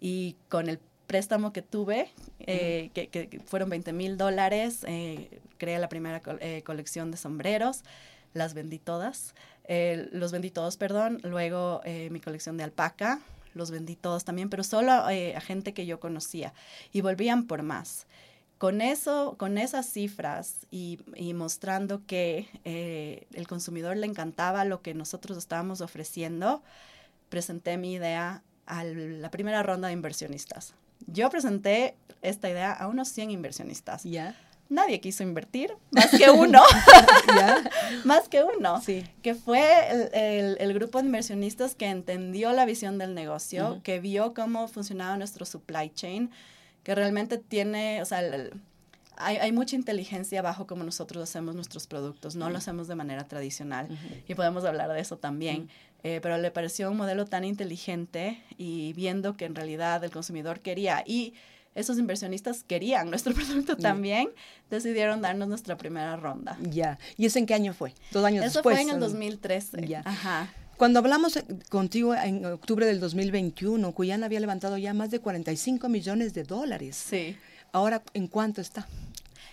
Y 0.00 0.36
con 0.48 0.68
el 0.68 0.78
préstamo 1.06 1.52
que 1.52 1.62
tuve, 1.62 2.10
eh, 2.40 2.90
que, 2.94 3.08
que, 3.08 3.40
fueron 3.40 3.68
20 3.68 3.92
mil 3.92 4.16
dólares, 4.16 4.80
creé 5.58 5.78
la 5.78 5.88
primera 5.88 6.22
colección 6.64 7.10
de 7.10 7.16
sombreros, 7.16 7.82
las 8.34 8.54
vendí 8.54 8.78
todas. 8.78 9.34
Eh, 9.68 10.08
los 10.12 10.32
vendí 10.32 10.50
todos, 10.50 10.76
perdón. 10.76 11.20
Luego 11.22 11.82
eh, 11.84 12.08
mi 12.10 12.20
colección 12.20 12.56
de 12.56 12.64
alpaca, 12.64 13.20
los 13.54 13.70
vendí 13.70 13.94
todos 13.94 14.24
también, 14.24 14.48
pero 14.48 14.64
solo 14.64 15.08
eh, 15.10 15.36
a 15.36 15.40
gente 15.40 15.74
que 15.74 15.86
yo 15.86 16.00
conocía. 16.00 16.54
Y 16.90 17.02
volvían 17.02 17.46
por 17.46 17.62
más. 17.62 18.06
Con 18.56 18.80
eso, 18.80 19.36
con 19.38 19.56
esas 19.56 19.86
cifras 19.86 20.66
y, 20.72 20.98
mostrando 21.32 22.04
que 22.06 22.48
el 22.64 23.46
consumidor 23.46 23.96
le 23.96 24.06
encantaba 24.06 24.64
lo 24.64 24.82
que 24.82 24.94
nosotros 24.94 25.38
estábamos 25.38 25.80
ofreciendo, 25.80 26.64
presenté 27.28 27.76
mi 27.76 27.92
idea 27.92 28.42
a 28.66 28.82
la 28.82 29.30
primera 29.30 29.62
ronda 29.62 29.86
de 29.86 29.94
inversionistas. 29.94 30.74
Yo 31.06 31.30
presenté 31.30 31.94
esta 32.20 32.50
idea 32.50 32.72
a 32.72 32.88
unos 32.88 33.08
100 33.10 33.30
inversionistas. 33.30 34.02
¿Ya? 34.02 34.34
Nadie 34.68 35.00
quiso 35.00 35.22
invertir, 35.22 35.72
más 35.90 36.10
que 36.10 36.30
uno, 36.30 36.62
más 38.04 38.28
que 38.28 38.42
uno, 38.42 38.80
sí. 38.80 39.04
que 39.22 39.34
fue 39.34 39.62
el, 40.58 40.74
grupo 40.74 40.98
de 40.98 41.06
inversionistas 41.06 41.74
que 41.74 41.86
entendió 41.86 42.52
la 42.52 42.64
visión 42.64 42.98
del 42.98 43.14
negocio, 43.14 43.80
que 43.82 44.00
vio 44.00 44.34
cómo 44.34 44.68
funcionaba 44.68 45.16
nuestro 45.16 45.44
supply 45.44 45.90
chain, 45.90 46.30
que 46.82 46.94
realmente 46.94 47.38
tiene, 47.38 48.00
o 48.02 48.04
sea, 48.04 48.22
hay, 49.16 49.52
mucha 49.52 49.76
inteligencia 49.76 50.42
bajo 50.42 50.66
cómo 50.66 50.84
nosotros 50.84 51.22
hacemos 51.22 51.54
nuestros 51.54 51.86
productos, 51.86 52.36
no 52.36 52.50
lo 52.50 52.58
hacemos 52.58 52.88
de 52.88 52.94
manera 52.94 53.26
tradicional 53.26 53.88
y 54.26 54.34
podemos 54.34 54.64
hablar 54.64 54.92
de 54.92 55.00
eso 55.00 55.18
también. 55.18 55.68
Eh, 56.04 56.20
pero 56.22 56.38
le 56.38 56.52
pareció 56.52 56.88
un 56.92 56.96
modelo 56.96 57.24
tan 57.24 57.42
inteligente 57.42 58.40
y 58.56 58.92
viendo 58.92 59.36
que 59.36 59.46
en 59.46 59.56
realidad 59.56 60.04
el 60.04 60.12
consumidor 60.12 60.60
quería 60.60 61.02
y 61.04 61.34
esos 61.78 61.98
inversionistas 61.98 62.64
querían 62.64 63.10
nuestro 63.10 63.34
producto 63.34 63.76
también, 63.76 64.30
decidieron 64.70 65.22
darnos 65.22 65.48
nuestra 65.48 65.76
primera 65.76 66.16
ronda. 66.16 66.58
Ya. 66.62 66.98
¿Y 67.16 67.26
eso 67.26 67.38
en 67.38 67.46
qué 67.46 67.54
año 67.54 67.72
fue? 67.72 67.94
Dos 68.12 68.24
años 68.24 68.44
eso 68.44 68.58
después. 68.58 68.76
Eso 68.76 68.84
fue 68.84 68.90
en 68.90 68.94
el 68.96 69.00
2013. 69.00 69.86
Ya. 69.86 70.02
Ajá. 70.04 70.52
Cuando 70.78 71.00
hablamos 71.00 71.36
eh, 71.36 71.44
contigo 71.70 72.14
en 72.14 72.44
octubre 72.44 72.86
del 72.86 73.00
2021, 73.00 73.92
Cuyana 73.92 74.26
había 74.26 74.38
levantado 74.38 74.78
ya 74.78 74.94
más 74.94 75.10
de 75.10 75.18
45 75.18 75.88
millones 75.88 76.34
de 76.34 76.44
dólares. 76.44 76.96
Sí. 76.96 77.36
Ahora, 77.72 78.02
¿en 78.14 78.28
cuánto 78.28 78.60
está? 78.60 78.86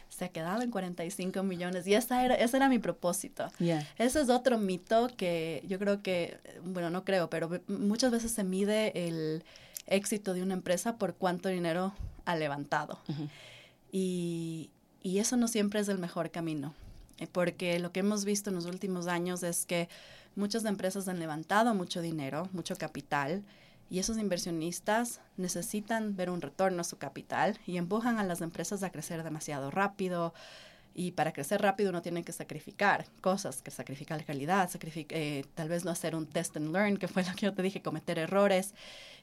Se 0.08 0.26
ha 0.26 0.30
quedado 0.30 0.62
en 0.62 0.70
45 0.70 1.42
millones 1.42 1.88
y 1.88 1.96
esa 1.96 2.24
era, 2.24 2.36
ese 2.36 2.58
era 2.58 2.70
mi 2.70 2.80
propósito. 2.80 3.48
Ese 3.98 4.22
es 4.22 4.30
otro 4.30 4.60
mito 4.60 5.10
que 5.18 5.64
yo 5.68 5.80
creo 5.80 6.02
que, 6.04 6.38
bueno, 6.64 6.90
no 6.92 7.04
creo, 7.04 7.30
pero 7.30 7.50
muchas 7.68 8.12
veces 8.12 8.32
se 8.32 8.44
mide 8.44 9.08
el 9.08 9.44
éxito 9.88 10.34
de 10.34 10.44
una 10.44 10.54
empresa 10.54 10.98
por 10.98 11.16
cuánto 11.16 11.50
dinero 11.50 11.94
ha 12.26 12.36
levantado. 12.36 13.00
y, 13.92 14.70
y 15.02 15.20
eso 15.20 15.38
no 15.38 15.48
siempre 15.48 15.80
es 15.80 15.88
el 15.88 16.00
mejor 16.00 16.32
camino, 16.32 16.74
eh, 17.18 17.28
porque 17.32 17.80
lo 17.80 17.92
que 17.92 18.02
hemos 18.02 18.26
visto 18.26 18.50
en 18.50 18.56
los 18.56 18.66
últimos 18.66 19.08
años 19.08 19.44
es 19.44 19.66
que 19.66 19.88
Muchas 20.36 20.66
empresas 20.66 21.08
han 21.08 21.20
levantado 21.20 21.74
mucho 21.74 22.02
dinero, 22.02 22.50
mucho 22.52 22.76
capital, 22.76 23.44
y 23.90 24.00
esos 24.00 24.18
inversionistas 24.18 25.22
necesitan 25.38 26.18
ver 26.18 26.30
un 26.30 26.42
retorno 26.42 26.82
a 26.82 26.84
su 26.84 26.98
capital 26.98 27.58
y 27.66 27.78
empujan 27.78 28.20
a 28.20 28.24
las 28.26 28.42
empresas 28.42 28.84
a 28.84 28.90
crecer 28.90 29.24
demasiado 29.24 29.72
rápido. 29.72 30.34
Y 30.98 31.12
para 31.12 31.34
crecer 31.34 31.62
rápido 31.62 31.90
uno 31.90 32.02
tiene 32.02 32.24
que 32.24 32.32
sacrificar 32.32 33.06
cosas, 33.20 33.62
que 33.62 33.70
sacrificar 33.70 34.18
la 34.18 34.24
calidad, 34.24 34.70
eh, 35.10 35.44
tal 35.54 35.68
vez 35.68 35.84
no 35.84 35.92
hacer 35.92 36.16
un 36.16 36.26
test 36.26 36.56
and 36.56 36.72
learn, 36.72 36.98
que 36.98 37.10
fue 37.10 37.24
lo 37.24 37.34
que 37.36 37.48
yo 37.48 37.54
te 37.54 37.62
dije, 37.62 37.82
cometer 37.82 38.18
errores. 38.18 38.74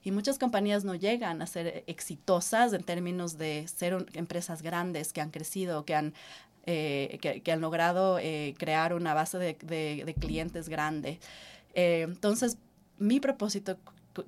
Y 0.05 0.11
muchas 0.11 0.39
compañías 0.39 0.85
no 0.85 0.95
llegan 0.95 1.41
a 1.41 1.47
ser 1.47 1.83
exitosas 1.87 2.73
en 2.75 2.83
términos 2.83 3.39
de 3.39 3.67
ser 3.69 4.07
empresas 4.13 4.61
grandes 4.61 5.13
que 5.13 5.23
han 5.23 5.31
crecido, 5.31 5.85
que 5.85 5.95
han 5.95 6.13
eh, 6.65 7.19
que, 7.43 7.51
han 7.51 7.61
logrado 7.61 8.21
eh, 8.21 8.55
crear 8.57 8.95
una 8.95 9.15
base 9.15 9.37
de, 9.37 10.15
clientes 10.21 10.69
grande. 10.69 11.19
Eh, 11.75 12.03
entonces, 12.03 12.57
mi 12.99 13.19
propósito 13.19 13.79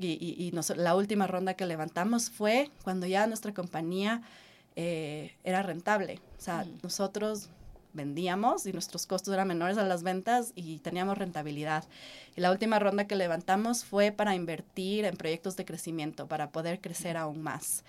y, 0.00 0.52
la 0.76 0.96
última 0.96 1.28
ronda 1.28 1.54
que 1.54 1.64
levantamos 1.64 2.30
fue 2.30 2.70
cuando 2.82 3.06
ya 3.06 3.28
nuestra 3.28 3.54
compañía 3.54 4.22
era 4.76 5.62
rentable. 5.62 6.20
O 6.38 6.40
sea, 6.40 6.64
mm. 6.64 6.78
nosotros 6.82 7.50
vendíamos 7.94 8.66
y 8.66 8.72
nuestros 8.72 9.06
costos 9.06 9.32
eran 9.32 9.48
menores 9.48 9.78
a 9.78 9.84
las 9.84 10.02
ventas 10.02 10.52
y 10.54 10.78
teníamos 10.78 11.16
rentabilidad. 11.16 11.84
Y 12.36 12.40
la 12.40 12.50
última 12.50 12.78
ronda 12.78 13.06
que 13.06 13.14
levantamos 13.14 13.84
fue 13.84 14.12
para 14.12 14.34
invertir 14.34 15.04
en 15.04 15.16
proyectos 15.16 15.56
de 15.56 15.64
crecimiento, 15.64 16.26
para 16.26 16.50
poder 16.50 16.80
crecer 16.80 17.16
aún 17.16 17.42
más. 17.42 17.84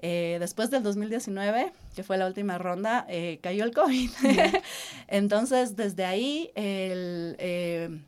Eh, 0.00 0.38
después 0.40 0.70
del 0.70 0.82
2019, 0.82 1.72
que 1.94 2.02
fue 2.02 2.16
la 2.18 2.26
última 2.26 2.58
ronda, 2.58 3.06
eh, 3.08 3.38
cayó 3.42 3.64
el 3.64 3.72
COVID. 3.72 4.10
Entonces, 5.08 5.76
desde 5.76 6.06
ahí, 6.06 6.50
eh, 6.54 8.00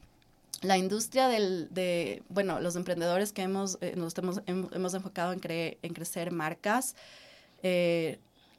la 0.63 0.79
industria 0.79 1.29
del, 1.29 1.69
de, 1.71 2.23
bueno, 2.29 2.61
los 2.61 2.77
emprendedores 2.77 3.33
que 3.33 3.43
hemos, 3.43 3.79
nos 3.97 4.17
hemos, 4.17 4.43
hemos, 4.47 4.95
enfocado 4.95 5.33
en, 5.33 5.41
en 5.45 5.93
crecer 5.93 6.31
marcas, 6.31 6.95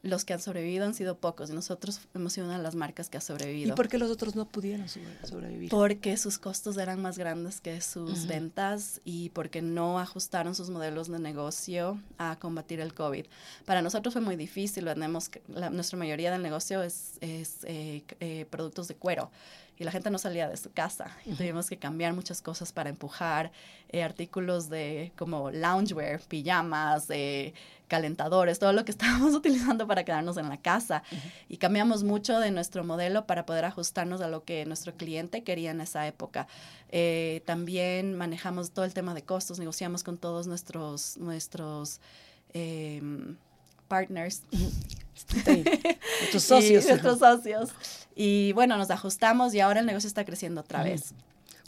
los 0.04 0.26
que 0.26 0.34
han 0.34 0.42
sobrevivido 0.42 0.86
han 0.86 0.94
sido 0.94 1.18
pocos 1.18 1.50
y 1.50 1.54
nosotros 1.54 2.02
hemos 2.14 2.34
sido 2.34 2.46
una 2.46 2.58
de 2.58 2.64
las 2.64 2.76
marcas 2.76 3.10
que 3.10 3.18
ha 3.18 3.22
sobrevivido. 3.22 3.74
¿Y 3.74 3.76
por 3.76 3.88
qué 3.88 3.98
los 3.98 4.12
otros 4.12 4.36
no 4.36 4.46
pudieron 4.46 4.86
sobrevivir? 5.24 5.70
Porque 5.70 6.18
sus 6.18 6.38
costos 6.38 6.78
eran 6.78 7.02
más 7.02 7.18
grandes 7.18 7.62
que 7.62 7.80
sus 7.80 8.28
ventas 8.28 9.00
y 9.06 9.30
porque 9.30 9.62
no 9.62 10.00
ajustaron 10.00 10.56
sus 10.56 10.70
modelos 10.70 11.08
de 11.08 11.20
negocio 11.20 12.02
a 12.18 12.38
combatir 12.38 12.82
el 12.82 12.94
COVID. 12.94 13.26
Para 13.64 13.82
nosotros 13.82 14.14
fue 14.14 14.22
muy 14.22 14.36
difícil, 14.36 14.84
vendemos, 14.84 15.32
la, 15.48 15.70
nuestra 15.70 15.98
mayoría 15.98 16.34
del 16.34 16.44
negocio 16.44 16.84
es, 16.84 17.14
es 17.22 17.60
eh, 17.64 18.04
eh, 18.20 18.46
productos 18.50 18.90
de 18.90 18.96
cuero 18.96 19.32
y 19.78 19.84
la 19.84 19.92
gente 19.92 20.10
no 20.10 20.18
salía 20.18 20.48
de 20.48 20.58
su 20.58 20.72
casa. 20.72 21.16
Y 21.26 21.34
tuvimos 21.34 21.70
que 21.70 21.78
cambiar 21.78 22.14
muchas 22.14 22.42
cosas 22.42 22.72
para 22.72 22.90
empujar 22.90 23.52
eh, 23.90 24.04
artículos 24.04 24.70
de 24.70 25.12
como 25.18 25.52
loungewear, 25.52 26.20
pijamas, 26.22 27.10
eh, 27.10 27.54
calentadores, 27.88 28.60
todo 28.60 28.74
lo 28.74 28.86
que 28.86 28.92
estábamos 28.98 29.34
utilizando 29.34 29.88
para 29.88 30.04
quedarnos 30.04 30.38
en 30.38 30.50
la 30.50 30.58
casa. 30.58 31.04
Y 31.50 31.58
cambiamos 31.58 32.04
mucho 32.04 32.40
de 32.40 32.52
nuestro 32.52 32.84
modelo 32.84 33.26
para 33.26 33.46
poder 33.46 33.66
ajustarnos 33.66 34.22
a 34.22 34.28
lo 34.28 34.44
que 34.44 34.66
nuestro 34.66 34.94
cliente 34.96 35.44
quería 35.44 35.72
en 35.72 35.82
esa 35.82 36.06
época. 36.08 36.48
Eh, 36.90 37.42
también 37.46 38.16
manejamos 38.16 38.72
todo 38.72 38.86
el 38.86 38.94
tema 38.94 39.14
de 39.14 39.24
costos, 39.24 39.60
negociamos 39.60 40.04
con 40.04 40.18
todos 40.18 40.48
nuestros, 40.48 41.18
nuestros 41.18 42.00
partners. 43.94 44.42
nuestros 45.32 46.44
socios. 46.44 46.84
Y 46.84 46.88
nuestros 46.88 47.20
socios. 47.20 47.70
Y 48.16 48.52
bueno, 48.54 48.78
nos 48.78 48.90
ajustamos 48.90 49.54
y 49.54 49.60
ahora 49.60 49.82
el 49.82 49.86
negocio 49.86 50.08
está 50.08 50.26
creciendo 50.26 50.62
otra 50.62 50.84
vez. 50.84 51.14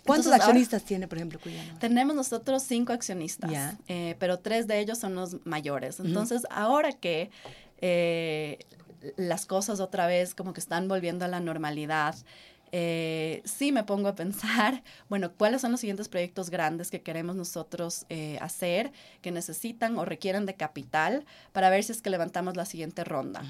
¿Cuántos 0.06 0.32
accionistas 0.32 0.84
tiene, 0.84 1.08
por 1.08 1.18
ejemplo, 1.18 1.40
Cuyano? 1.40 1.78
Tenemos 1.80 2.16
nosotros 2.16 2.64
cinco 2.64 2.94
accionistas, 2.94 3.76
eh, 3.88 4.16
pero 4.20 4.40
tres 4.40 4.68
de 4.68 4.80
ellos 4.80 4.98
son 5.00 5.16
los 5.16 5.46
mayores. 5.46 6.00
Entonces, 6.00 6.44
ahora 6.50 6.92
que 6.94 7.30
eh, 7.82 8.60
las 9.18 9.46
cosas 9.46 9.80
otra 9.80 10.08
vez 10.08 10.36
como 10.36 10.54
que 10.54 10.60
están 10.60 10.88
volviendo 10.88 11.26
a 11.26 11.28
la 11.28 11.40
normalidad, 11.40 12.16
eh, 12.72 13.42
sí 13.46 13.72
me 13.72 13.84
pongo 13.84 14.08
a 14.08 14.16
pensar, 14.16 14.84
bueno, 15.10 15.32
¿cuáles 15.34 15.62
son 15.62 15.72
los 15.72 15.80
siguientes 15.80 16.10
proyectos 16.10 16.50
grandes 16.50 16.92
que 16.92 17.02
queremos 17.02 17.36
nosotros 17.36 18.06
hacer, 18.40 18.92
que 19.22 19.32
necesitan 19.32 19.98
o 19.98 20.06
requieren 20.06 20.46
de 20.46 20.56
capital 20.56 21.26
para 21.52 21.70
ver 21.70 21.84
si 21.84 21.92
es 21.92 22.02
que 22.02 22.10
levantamos 22.10 22.56
la 22.56 22.66
siguiente 22.66 23.04
ronda? 23.04 23.44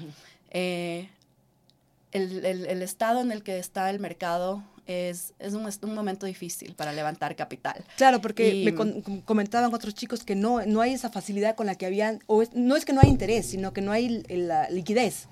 el, 2.12 2.82
estado 2.82 3.20
en 3.20 3.32
el 3.32 3.42
que 3.42 3.58
está 3.58 3.90
el 3.90 4.00
mercado 4.00 4.62
es, 4.86 5.34
es 5.38 5.54
un, 5.54 5.68
un, 5.82 5.94
momento 5.94 6.26
difícil 6.26 6.74
para 6.74 6.92
levantar 6.92 7.34
capital. 7.36 7.84
Claro, 7.96 8.20
porque 8.20 8.62
me 8.64 9.22
comentaban 9.24 9.72
otros 9.74 9.94
chicos 9.94 10.22
que 10.22 10.34
no, 10.34 10.64
no 10.64 10.80
hay 10.80 10.92
esa 10.92 11.10
facilidad 11.10 11.56
con 11.56 11.66
la 11.66 11.74
que 11.74 11.86
habían, 11.86 12.20
o 12.26 12.42
no 12.54 12.76
es 12.76 12.84
que 12.84 12.92
no 12.92 13.00
hay 13.02 13.08
interés, 13.08 13.46
sino 13.46 13.72
que 13.72 13.80
no 13.80 13.92
hay 13.92 14.22
la 14.28 14.70
liquidez. 14.70 15.28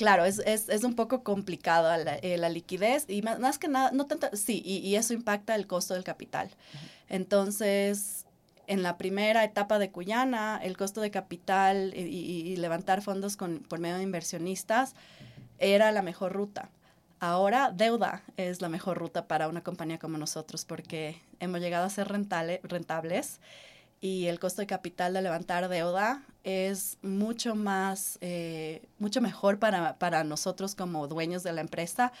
Claro, 0.00 0.24
es, 0.24 0.38
es, 0.46 0.70
es, 0.70 0.82
un 0.82 0.94
poco 0.94 1.22
complicado 1.22 1.94
la, 2.02 2.14
eh, 2.14 2.38
la, 2.38 2.48
liquidez 2.48 3.04
y 3.06 3.20
más, 3.20 3.58
que 3.58 3.68
nada, 3.68 3.90
no 3.92 4.06
tanto, 4.06 4.30
sí, 4.32 4.62
y, 4.64 4.78
y, 4.78 4.96
eso 4.96 5.12
impacta 5.12 5.54
el 5.54 5.66
costo 5.66 5.92
del 5.92 6.04
capital. 6.04 6.48
Entonces, 7.10 8.24
en 8.66 8.82
la 8.82 8.96
primera 8.96 9.44
etapa 9.44 9.78
de 9.78 9.90
Cuyana, 9.90 10.58
el 10.62 10.78
costo 10.78 11.02
de 11.02 11.10
capital 11.10 11.92
y, 11.94 12.00
y 12.00 12.56
levantar 12.56 13.02
fondos 13.02 13.36
con, 13.36 13.58
por 13.58 13.78
medio 13.78 13.98
de 13.98 14.02
inversionistas 14.02 14.94
era 15.58 15.92
la 15.92 16.00
mejor 16.00 16.32
ruta. 16.32 16.70
Ahora 17.18 17.70
deuda 17.70 18.22
es 18.38 18.62
la 18.62 18.70
mejor 18.70 18.96
ruta 18.96 19.28
para 19.28 19.48
una 19.48 19.62
compañía 19.62 19.98
como 19.98 20.16
nosotros 20.16 20.64
porque 20.64 21.20
hemos 21.40 21.60
llegado 21.60 21.84
a 21.84 21.90
ser 21.90 22.08
rentables 22.08 23.38
y 24.00 24.26
el 24.26 24.38
costo 24.38 24.62
de 24.62 24.66
capital 24.66 25.12
de 25.12 25.22
levantar 25.22 25.68
deuda 25.68 26.22
es 26.42 26.96
mucho 27.02 27.54
más, 27.54 28.18
eh, 28.20 28.82
mucho 28.98 29.20
mejor 29.20 29.58
para, 29.58 29.98
para 29.98 30.24
nosotros 30.24 30.74
como 30.74 31.06
dueños 31.06 31.42
de 31.42 31.52
la 31.52 31.60
empresa 31.60 32.12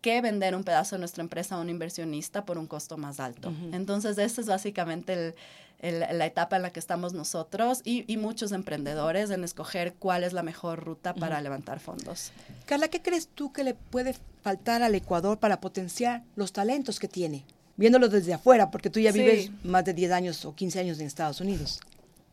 que 0.00 0.20
vender 0.20 0.54
un 0.54 0.64
pedazo 0.64 0.96
de 0.96 1.00
nuestra 1.00 1.22
empresa 1.22 1.56
a 1.56 1.60
un 1.60 1.70
inversionista 1.70 2.44
por 2.44 2.56
un 2.56 2.66
costo 2.66 2.96
más 2.96 3.18
alto. 3.20 3.52
Entonces, 3.72 4.16
ese 4.16 4.40
es 4.40 4.46
básicamente 4.46 5.34
el, 5.80 6.00
la 6.00 6.26
etapa 6.26 6.56
en 6.56 6.62
la 6.62 6.70
que 6.70 6.80
estamos 6.80 7.14
nosotros 7.14 7.80
y, 7.84 8.16
muchos 8.16 8.52
emprendedores 8.52 9.30
en 9.30 9.44
escoger 9.44 9.94
cuál 9.94 10.24
es 10.24 10.32
la 10.32 10.42
mejor 10.42 10.84
ruta 10.84 11.14
para 11.14 11.40
levantar 11.40 11.80
fondos. 11.80 12.32
Carla, 12.66 12.88
¿qué 12.88 13.02
crees 13.02 13.28
tú 13.28 13.52
que 13.52 13.64
le 13.64 13.74
puede 13.74 14.14
faltar 14.42 14.82
al 14.82 14.94
Ecuador 14.94 15.38
para 15.38 15.60
potenciar 15.60 16.22
los 16.36 16.52
talentos 16.52 16.98
que 16.98 17.08
tiene? 17.08 17.44
Viéndolo 17.78 18.08
desde 18.08 18.34
afuera, 18.34 18.72
porque 18.72 18.90
tú 18.90 18.98
ya 18.98 19.12
vives 19.12 19.50
más 19.62 19.84
de 19.84 19.94
10 19.94 20.10
años 20.10 20.44
o 20.44 20.54
15 20.54 20.80
años 20.80 20.98
en 20.98 21.06
Estados 21.06 21.40
Unidos. 21.40 21.80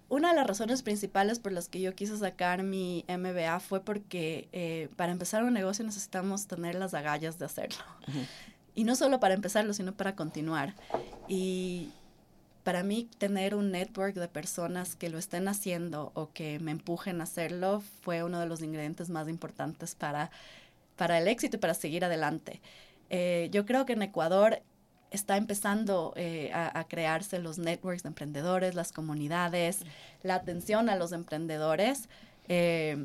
Una 0.10 0.30
de 0.30 0.36
las 0.36 0.48
razones 0.48 0.82
principales 0.82 1.38
por 1.38 1.52
las 1.52 1.70
que 1.70 1.80
yo 1.80 1.94
quise 1.94 2.18
sacar 2.18 2.64
mi 2.64 3.06
MBA 3.08 3.60
fue 3.60 3.80
porque 3.80 4.50
eh, 4.54 4.90
para 4.96 5.12
empezar 5.12 5.44
un 5.44 5.54
negocio 5.54 5.86
necesitamos 5.86 6.48
tener 6.48 6.74
las 6.74 6.96
agallas 6.96 7.38
de 7.38 7.46
hacerlo. 7.46 7.84
Y 8.74 8.86
no 8.86 8.96
solo 8.96 9.20
para 9.20 9.36
empezarlo, 9.36 9.74
sino 9.74 9.94
para 9.94 10.16
continuar. 10.16 10.74
Y 11.28 11.92
para 12.64 12.82
mí 12.82 13.08
tener 13.20 13.54
un 13.54 13.72
network 13.72 14.16
de 14.16 14.28
personas 14.28 14.96
que 14.96 15.10
lo 15.10 15.20
estén 15.20 15.48
haciendo 15.48 16.12
o 16.16 16.32
que 16.34 16.58
me 16.60 16.72
empujen 16.72 17.22
a 17.22 17.26
hacerlo 17.26 17.84
fue 18.02 18.24
uno 18.24 18.40
de 18.40 18.48
los 18.48 18.64
ingredientes 18.64 19.10
más 19.10 19.30
importantes 19.30 19.94
para, 19.94 20.32
para 20.96 21.20
el 21.20 21.28
éxito 21.28 21.58
y 21.58 21.60
para 21.60 21.76
seguir 21.76 22.04
adelante. 22.04 22.62
Eh, 23.12 23.50
yo 23.52 23.68
creo 23.68 23.86
que 23.86 23.94
en 23.94 24.02
Ecuador 24.02 24.64
está 25.16 25.38
empezando 25.38 26.14
eh, 26.16 26.52
a, 26.54 26.84
crearse 26.88 27.40
los 27.40 27.58
networks 27.58 28.04
de 28.04 28.10
emprendedores, 28.10 28.76
las 28.76 28.92
comunidades, 28.92 29.80
la 30.24 30.36
atención 30.36 30.90
a 30.90 30.96
los 30.96 31.12
emprendedores. 31.12 32.10
Eh, 32.48 32.98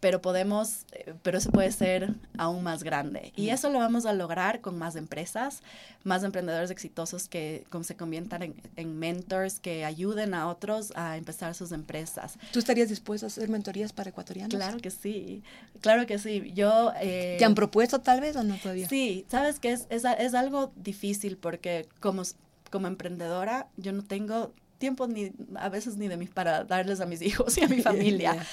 pero 0.00 0.22
podemos, 0.22 0.86
eh, 0.92 1.14
pero 1.22 1.38
eso 1.38 1.50
puede 1.50 1.70
ser 1.72 2.14
aún 2.38 2.62
más 2.62 2.82
grande. 2.82 3.32
Y 3.36 3.50
eso 3.50 3.68
lo 3.68 3.78
vamos 3.78 4.06
a 4.06 4.14
lograr 4.14 4.62
con 4.62 4.78
más 4.78 4.96
empresas, 4.96 5.62
más 6.04 6.24
emprendedores 6.24 6.70
exitosos 6.70 7.28
que 7.28 7.66
se 7.82 7.96
conviertan 7.96 8.42
en, 8.42 8.54
en, 8.76 8.98
mentors, 8.98 9.60
que 9.60 9.84
ayuden 9.84 10.32
a 10.32 10.48
otros 10.48 10.92
a 10.96 11.18
empezar 11.18 11.54
sus 11.54 11.70
empresas. 11.72 12.38
¿Tú 12.50 12.58
estarías 12.58 12.88
dispuesto 12.88 13.26
a 13.26 13.28
hacer 13.28 13.48
mentorías 13.50 13.92
para 13.92 14.08
ecuatorianos? 14.10 14.54
Claro 14.54 14.78
que 14.78 14.90
sí, 14.90 15.42
claro 15.80 16.06
que 16.06 16.18
sí. 16.18 16.50
Yo... 16.54 16.92
Eh, 17.00 17.36
¿Te 17.38 17.44
han 17.44 17.54
propuesto 17.54 18.00
tal 18.00 18.22
vez 18.22 18.36
o 18.36 18.42
no 18.42 18.56
todavía? 18.56 18.88
Sí, 18.88 19.26
sabes 19.28 19.60
que 19.60 19.72
es, 19.72 19.86
es, 19.90 20.04
es 20.04 20.34
algo 20.34 20.72
difícil 20.76 21.36
porque 21.36 21.86
como, 22.00 22.22
como 22.70 22.86
emprendedora 22.86 23.68
yo 23.76 23.92
no 23.92 24.02
tengo 24.02 24.54
tiempo 24.80 25.06
ni 25.06 25.30
a 25.54 25.68
veces 25.68 25.96
ni 25.96 26.08
de 26.08 26.16
mí 26.16 26.26
para 26.26 26.64
darles 26.64 27.00
a 27.00 27.06
mis 27.06 27.22
hijos 27.22 27.56
y 27.58 27.62
a 27.62 27.68
mi 27.68 27.80
familia. 27.90 28.44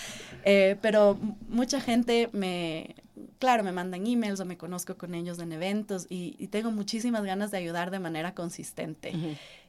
Eh, 0.44 0.76
pero 0.82 1.18
mucha 1.50 1.82
gente 1.82 2.30
me, 2.34 2.96
claro, 3.40 3.64
me 3.64 3.72
mandan 3.72 4.06
emails 4.06 4.40
o 4.40 4.46
me 4.46 4.58
conozco 4.58 4.96
con 4.98 5.16
ellos 5.16 5.40
en 5.40 5.52
eventos 5.54 6.06
y, 6.10 6.48
tengo 6.48 6.70
muchísimas 6.72 7.24
ganas 7.24 7.50
de 7.50 7.58
ayudar 7.58 7.90
de 7.90 8.00
manera 8.00 8.36
consistente. 8.36 9.14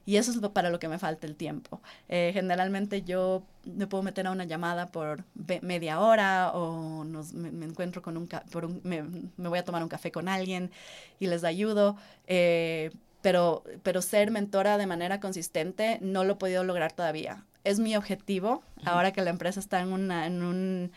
Y 0.05 0.17
eso 0.17 0.31
es 0.31 0.39
para 0.49 0.69
lo 0.69 0.79
que 0.79 0.87
me 0.87 0.97
falta 0.99 1.27
el 1.27 1.35
tiempo. 1.35 1.81
Eh, 2.07 2.31
generalmente 2.33 3.03
yo 3.03 3.43
me 3.65 3.87
puedo 3.87 4.03
meter 4.03 4.27
a 4.27 4.31
una 4.31 4.43
llamada 4.43 4.87
por 4.87 5.23
media 5.61 5.99
hora 5.99 6.51
o 6.53 7.03
nos, 7.03 7.33
me, 7.33 7.65
encuentro 7.65 8.01
con 8.01 8.17
un, 8.17 8.27
por 8.27 8.65
un 8.65 8.81
me, 8.83 9.03
me, 9.03 9.49
voy 9.49 9.59
a 9.59 9.63
tomar 9.63 9.81
un 9.83 9.89
café 9.89 10.11
con 10.11 10.27
alguien 10.27 10.71
y 11.19 11.27
les 11.27 11.43
ayudo. 11.43 11.95
Eh, 12.27 12.91
pero, 13.21 13.63
pero 13.83 14.01
ser 14.01 14.31
mentora 14.31 14.77
de 14.77 14.87
manera 14.87 15.19
consistente 15.19 15.99
no 16.01 16.23
lo 16.23 16.33
he 16.33 16.35
podido 16.37 16.63
lograr 16.63 16.91
todavía. 16.91 17.45
Es 17.63 17.79
mi 17.79 17.95
objetivo, 17.95 18.63
ahora 18.85 19.11
que 19.11 19.21
la 19.21 19.29
empresa 19.29 19.59
está 19.59 19.81
en, 19.81 19.91
una, 19.91 20.25
en 20.25 20.43
un, 20.43 20.91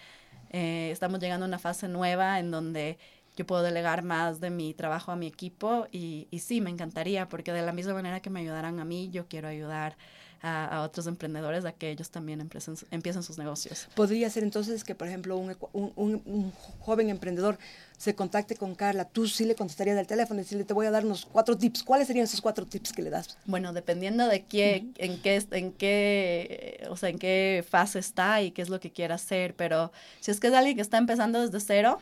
eh, 0.51 0.91
estamos 0.93 1.21
llegando 1.21 1.45
a 1.45 1.49
una 1.49 1.59
fase 1.59 1.89
nueva 1.89 2.39
en 2.39 2.51
donde 2.51 2.99
yo 3.37 3.47
puedo 3.47 3.63
delegar 3.63 4.03
más 4.03 4.41
de 4.41 4.51
mi 4.51 4.75
trabajo 4.75 5.11
a 5.11 5.17
mi 5.17 5.27
equipo 5.27 5.87
y, 5.91 6.29
y 6.31 6.39
sí, 6.41 6.61
me 6.61 6.71
encantaría, 6.71 7.29
porque 7.29 7.53
de 7.53 7.63
la 7.63 7.73
misma 7.73 7.95
manera 7.95 8.21
que 8.21 8.31
me 8.31 8.41
ayudaran 8.41 8.79
a 8.79 8.85
mí, 8.85 9.11
yo 9.11 9.27
quiero 9.27 9.49
ayudar 9.49 9.93
a, 9.93 9.97
otros 10.43 11.07
emprendedores 11.07 11.65
a 11.65 11.73
que 11.73 11.91
ellos 11.91 12.11
también 12.11 12.41
empiecen, 12.41 12.75
empiecen 12.91 13.23
sus 13.23 13.39
negocios. 13.39 13.89
Podría 13.95 14.29
ser 14.29 14.43
entonces 14.43 14.83
que, 14.83 14.95
por 14.95 15.07
ejemplo, 15.07 15.37
un, 15.37 15.57
un, 15.73 16.53
joven 16.81 17.11
emprendedor 17.11 17.59
se 17.97 18.17
contacte 18.17 18.57
con 18.57 18.75
Carla, 18.75 19.05
tú 19.05 19.29
sí 19.29 19.45
le 19.45 19.55
contestarías 19.55 19.95
del 19.97 20.09
teléfono 20.09 20.41
y 20.41 20.43
decirle, 20.43 20.65
te 20.65 20.75
voy 20.75 20.87
a 20.87 20.91
dar 20.91 21.05
unos 21.05 21.27
cuatro 21.27 21.57
tips. 21.57 21.85
¿Cuáles 21.85 22.09
serían 22.09 22.25
esos 22.25 22.41
cuatro 22.41 22.67
tips 22.67 22.93
que 22.93 23.03
le 23.03 23.11
das? 23.11 23.39
Bueno, 23.45 23.73
dependiendo 23.73 24.27
de 24.27 24.45
qué, 24.45 24.87
en 24.97 25.23
qué, 25.23 25.47
en 25.53 25.73
qué, 25.73 26.87
o 26.91 26.97
sea, 26.97 27.11
en 27.11 27.19
qué 27.19 27.65
fase 27.69 28.01
está 28.01 28.43
y 28.43 28.51
qué 28.51 28.63
es 28.63 28.69
lo 28.69 28.81
que 28.81 28.91
quiera 28.91 29.15
hacer, 29.15 29.55
pero 29.55 29.93
si 30.21 30.33
es 30.33 30.41
que 30.41 30.49
es 30.49 30.55
alguien 30.55 30.75
que 30.75 30.83
está 30.83 30.99
empezando 30.99 31.41
desde 31.41 31.61
cero, 31.61 32.01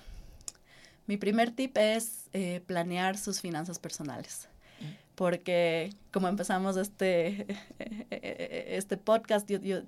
mi 1.07 1.19
primer 1.19 1.51
tip 1.51 1.77
es 1.77 2.31
eh, 2.33 2.63
planear 2.67 3.19
sus 3.19 3.41
finanzas 3.41 3.79
personales 3.79 4.50
porque 5.21 5.91
como 6.13 6.29
empezamos 6.29 6.79
este, 6.79 7.47
este 8.11 8.97
podcast, 8.97 9.47
yo, 9.51 9.83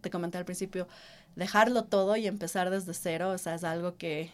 te 0.00 0.08
comenté 0.08 0.38
al 0.38 0.46
principio, 0.46 0.88
dejarlo 1.36 1.84
todo 1.84 2.16
y 2.16 2.26
empezar 2.26 2.70
desde 2.70 2.94
cero, 2.94 3.32
o 3.32 3.36
sea, 3.36 3.54
es 3.56 3.64
algo 3.64 3.98
que 3.98 4.30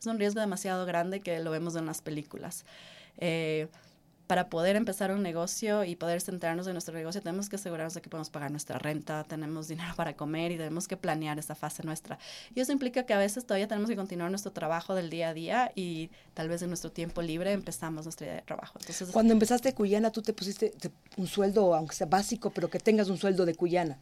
es 0.00 0.06
un 0.06 0.18
riesgo 0.18 0.40
demasiado 0.40 0.86
grande 0.86 1.20
que 1.20 1.38
lo 1.40 1.50
vemos 1.50 1.76
en 1.76 1.84
las 1.84 2.00
películas. 2.00 2.64
Eh, 3.18 3.68
para 4.30 4.48
poder 4.48 4.76
empezar 4.76 5.10
un 5.10 5.24
negocio 5.24 5.82
y 5.82 5.96
poder 5.96 6.20
centrarnos 6.20 6.64
en 6.68 6.74
nuestro 6.74 6.94
negocio, 6.94 7.20
tenemos 7.20 7.48
que 7.48 7.56
asegurarnos 7.56 7.94
de 7.94 8.00
que 8.00 8.08
podemos 8.08 8.30
pagar 8.30 8.52
nuestra 8.52 8.78
renta, 8.78 9.24
tenemos 9.24 9.66
dinero 9.66 9.92
para 9.96 10.14
comer 10.14 10.52
y 10.52 10.56
tenemos 10.56 10.86
que 10.86 10.96
planear 10.96 11.36
esa 11.40 11.56
fase 11.56 11.82
nuestra. 11.82 12.16
Y 12.54 12.60
eso 12.60 12.70
implica 12.70 13.02
que 13.02 13.12
a 13.12 13.18
veces 13.18 13.44
todavía 13.44 13.66
tenemos 13.66 13.90
que 13.90 13.96
continuar 13.96 14.30
nuestro 14.30 14.52
trabajo 14.52 14.94
del 14.94 15.10
día 15.10 15.30
a 15.30 15.34
día 15.34 15.72
y 15.74 16.10
tal 16.32 16.48
vez 16.48 16.62
en 16.62 16.68
nuestro 16.68 16.92
tiempo 16.92 17.22
libre 17.22 17.50
empezamos 17.50 18.04
nuestra 18.04 18.28
idea 18.28 18.36
de 18.36 18.42
trabajo. 18.42 18.78
Entonces, 18.78 19.10
Cuando 19.10 19.32
empezaste 19.32 19.74
Cuyana, 19.74 20.12
tú 20.12 20.22
te 20.22 20.32
pusiste 20.32 20.74
un 21.16 21.26
sueldo, 21.26 21.74
aunque 21.74 21.96
sea 21.96 22.06
básico, 22.06 22.50
pero 22.50 22.70
que 22.70 22.78
tengas 22.78 23.08
un 23.08 23.18
sueldo 23.18 23.44
de 23.44 23.56
Cuyana. 23.56 23.98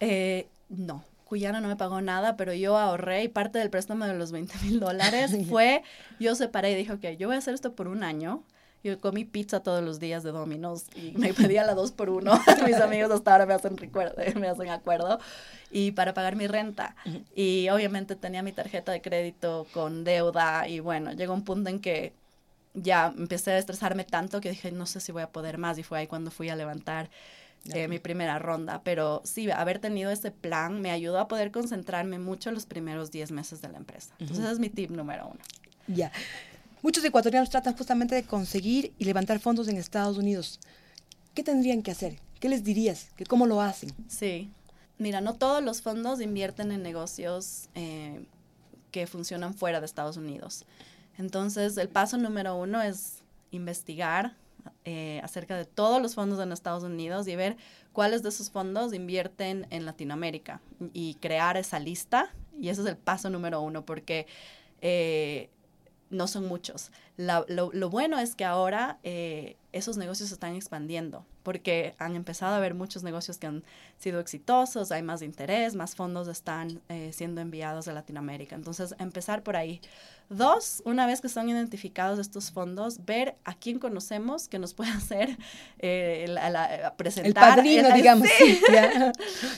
Eh, 0.00 0.48
no, 0.70 1.04
Cuyana 1.26 1.60
no 1.60 1.68
me 1.68 1.76
pagó 1.76 2.00
nada, 2.00 2.38
pero 2.38 2.54
yo 2.54 2.78
ahorré 2.78 3.24
y 3.24 3.28
parte 3.28 3.58
del 3.58 3.68
préstamo 3.68 4.06
de 4.06 4.14
los 4.14 4.32
20 4.32 4.54
mil 4.62 4.80
dólares 4.80 5.30
fue, 5.50 5.82
yo 6.18 6.34
separé 6.34 6.72
y 6.72 6.74
dije, 6.74 6.92
ok, 6.94 7.18
yo 7.18 7.28
voy 7.28 7.34
a 7.34 7.40
hacer 7.40 7.52
esto 7.52 7.74
por 7.74 7.86
un 7.88 8.02
año 8.02 8.44
yo 8.84 9.00
comí 9.00 9.24
pizza 9.24 9.60
todos 9.60 9.82
los 9.82 9.98
días 9.98 10.22
de 10.22 10.30
Domino's 10.30 10.86
y 10.94 11.12
me 11.12 11.34
pedía 11.34 11.64
la 11.64 11.74
dos 11.74 11.92
por 11.92 12.10
uno. 12.10 12.40
Mis 12.66 12.76
amigos 12.76 13.10
hasta 13.10 13.32
ahora 13.32 13.46
me 13.46 13.54
hacen 13.54 13.76
recuerdo, 13.76 14.14
me 14.38 14.48
hacen 14.48 14.68
acuerdo. 14.70 15.18
Y 15.70 15.92
para 15.92 16.14
pagar 16.14 16.36
mi 16.36 16.46
renta. 16.46 16.96
Y 17.34 17.68
obviamente 17.68 18.16
tenía 18.16 18.42
mi 18.42 18.52
tarjeta 18.52 18.92
de 18.92 19.02
crédito 19.02 19.66
con 19.72 20.04
deuda. 20.04 20.66
Y 20.66 20.80
bueno, 20.80 21.12
llegó 21.12 21.34
un 21.34 21.44
punto 21.44 21.68
en 21.68 21.80
que 21.80 22.14
ya 22.74 23.12
empecé 23.16 23.52
a 23.52 23.58
estresarme 23.58 24.04
tanto 24.04 24.40
que 24.40 24.50
dije, 24.50 24.72
no 24.72 24.86
sé 24.86 25.00
si 25.00 25.12
voy 25.12 25.22
a 25.22 25.30
poder 25.30 25.58
más. 25.58 25.78
Y 25.78 25.82
fue 25.82 25.98
ahí 25.98 26.06
cuando 26.06 26.30
fui 26.30 26.48
a 26.48 26.56
levantar 26.56 27.10
eh, 27.74 27.86
mi 27.88 27.98
primera 27.98 28.38
ronda. 28.38 28.80
Pero 28.82 29.20
sí, 29.24 29.50
haber 29.50 29.78
tenido 29.78 30.10
ese 30.10 30.30
plan 30.30 30.80
me 30.80 30.90
ayudó 30.90 31.18
a 31.18 31.28
poder 31.28 31.50
concentrarme 31.50 32.18
mucho 32.18 32.50
los 32.50 32.64
primeros 32.64 33.10
10 33.10 33.32
meses 33.32 33.60
de 33.60 33.68
la 33.68 33.76
empresa. 33.76 34.14
Entonces, 34.18 34.44
ese 34.44 34.54
es 34.54 34.58
mi 34.58 34.70
tip 34.70 34.90
número 34.90 35.26
uno. 35.26 35.40
Ya. 35.86 36.12
Muchos 36.82 37.04
ecuatorianos 37.04 37.50
tratan 37.50 37.76
justamente 37.76 38.14
de 38.14 38.22
conseguir 38.22 38.92
y 38.98 39.04
levantar 39.04 39.40
fondos 39.40 39.68
en 39.68 39.76
Estados 39.76 40.16
Unidos. 40.16 40.60
¿Qué 41.34 41.42
tendrían 41.42 41.82
que 41.82 41.90
hacer? 41.90 42.18
¿Qué 42.40 42.48
les 42.48 42.62
dirías? 42.62 43.10
¿Que 43.16 43.26
¿Cómo 43.26 43.46
lo 43.46 43.60
hacen? 43.60 43.90
Sí. 44.06 44.50
Mira, 44.98 45.20
no 45.20 45.34
todos 45.34 45.62
los 45.62 45.82
fondos 45.82 46.20
invierten 46.20 46.70
en 46.72 46.82
negocios 46.82 47.68
eh, 47.74 48.24
que 48.90 49.06
funcionan 49.06 49.54
fuera 49.54 49.80
de 49.80 49.86
Estados 49.86 50.16
Unidos. 50.16 50.64
Entonces, 51.16 51.76
el 51.76 51.88
paso 51.88 52.16
número 52.16 52.56
uno 52.56 52.80
es 52.80 53.22
investigar 53.50 54.36
eh, 54.84 55.20
acerca 55.24 55.56
de 55.56 55.64
todos 55.64 56.00
los 56.00 56.14
fondos 56.14 56.40
en 56.40 56.52
Estados 56.52 56.84
Unidos 56.84 57.26
y 57.26 57.36
ver 57.36 57.56
cuáles 57.92 58.22
de 58.22 58.28
esos 58.28 58.50
fondos 58.50 58.94
invierten 58.94 59.66
en 59.70 59.84
Latinoamérica 59.84 60.60
y 60.92 61.14
crear 61.14 61.56
esa 61.56 61.80
lista. 61.80 62.32
Y 62.60 62.68
ese 62.68 62.82
es 62.82 62.86
el 62.86 62.96
paso 62.96 63.30
número 63.30 63.60
uno, 63.60 63.84
porque 63.84 64.26
eh, 64.80 65.50
no 66.10 66.26
son 66.26 66.46
muchos. 66.46 66.90
lo, 67.16 67.90
bueno 67.90 68.18
es 68.18 68.34
que 68.34 68.44
ahora 68.44 68.98
eh, 69.02 69.56
esos 69.72 69.96
negocios 69.96 70.28
se 70.30 70.34
están 70.34 70.54
expandiendo 70.54 71.24
porque 71.48 71.94
han 71.98 72.14
empezado 72.14 72.52
a 72.52 72.56
haber 72.58 72.74
muchos 72.74 73.02
negocios 73.02 73.38
que 73.38 73.46
han 73.46 73.64
sido 73.96 74.20
exitosos, 74.20 74.92
hay 74.92 75.02
más 75.02 75.22
interés, 75.22 75.74
más 75.74 75.94
fondos 75.94 76.28
están 76.28 76.82
eh, 76.90 77.10
siendo 77.14 77.40
enviados 77.40 77.88
a 77.88 77.94
Latinoamérica. 77.94 78.54
Entonces, 78.54 78.94
empezar 78.98 79.42
por 79.42 79.56
ahí. 79.56 79.80
Dos, 80.28 80.82
una 80.84 81.06
vez 81.06 81.22
que 81.22 81.30
son 81.30 81.48
identificados 81.48 82.18
estos 82.18 82.50
fondos, 82.50 83.06
ver 83.06 83.36
a 83.44 83.54
quién 83.54 83.78
conocemos 83.78 84.46
que 84.46 84.58
nos 84.58 84.74
pueda 84.74 84.92
hacer 84.96 85.38
eh, 85.78 86.26
la, 86.28 86.92
presentar. 86.98 87.28
El 87.28 87.56
padrino, 87.56 87.92
digamos. 87.94 88.28
Sí. 88.36 88.60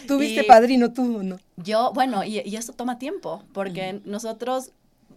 Tuviste 0.07 0.45
padrino 0.45 0.93
tú, 0.93 1.25
¿no? 1.25 1.39
Yo, 1.57 1.91
bueno, 1.93 2.23
y, 2.23 2.39
y 2.39 2.55
eso 2.55 2.73
toma 2.73 2.99
tiempo, 2.99 3.43
porque 3.53 4.01
nosotros 4.05 4.71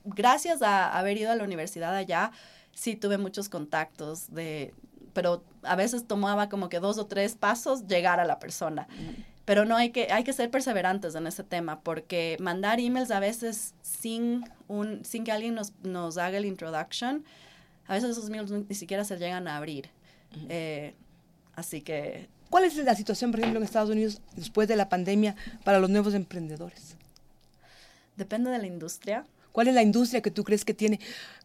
gracias 0.06 0.62
a 0.62 0.98
haber 0.98 1.18
ido 1.18 1.32
a 1.32 1.36
la 1.36 1.44
universidad 1.44 1.96
allá, 1.96 2.32
sí 2.74 2.96
tuve 2.96 3.18
muchos 3.18 3.50
contactos 3.50 4.34
de, 4.34 4.74
pero 5.14 5.44
a 5.64 5.76
veces 5.76 6.06
tomaba 6.08 6.50
como 6.50 6.70
que 6.70 6.80
dos 6.80 6.98
o 6.98 7.06
tres 7.06 7.36
pasos 7.36 7.88
llegar 7.88 8.20
a 8.20 8.26
la 8.26 8.40
persona. 8.40 8.88
Pero 9.46 9.66
no 9.66 9.76
hay 9.76 9.92
que, 9.92 10.12
hay 10.12 10.24
que 10.24 10.32
ser 10.32 10.50
perseverantes 10.50 11.16
en 11.16 11.28
ese 11.28 11.44
tema, 11.44 11.82
porque 11.82 12.38
mandar 12.40 12.80
emails 12.80 13.12
a 13.12 13.20
veces 13.20 13.74
sin, 13.82 14.46
un, 14.68 15.04
sin 15.04 15.26
que 15.26 15.32
alguien 15.32 15.54
nos, 15.54 15.74
nos 15.84 16.18
haga 16.18 16.38
el 16.38 16.46
introduction, 16.46 17.26
a 17.88 17.94
veces 17.94 18.12
esos 18.12 18.28
emails 18.28 18.52
ni 18.52 18.76
siquiera 18.76 19.04
se 19.04 19.18
llegan 19.18 19.48
a 19.48 19.58
abrir. 19.58 19.90
Eh, 20.50 20.96
así 21.56 21.82
que... 21.82 22.30
¿Cuál 22.50 22.64
es 22.66 22.76
la 22.78 22.96
situación, 22.96 23.32
por 23.32 23.40
ejemplo, 23.40 23.60
en 23.60 23.66
Estados 23.66 23.90
Unidos 23.90 24.22
después 24.36 24.68
de 24.68 24.76
la 24.76 24.88
pandemia 24.88 25.36
para 25.64 25.80
los 25.80 25.90
nuevos 25.90 26.14
emprendedores? 26.14 26.96
Depende 28.16 28.52
de 28.52 28.60
la 28.60 28.68
industria. 28.68 29.26
¿Cuál 29.54 29.70
es 29.70 29.76
la 29.76 29.84
industria 29.84 30.22
que 30.22 30.32
tú 30.32 30.44
crees 30.44 30.66
que 30.66 30.74
tiene, 30.74 31.00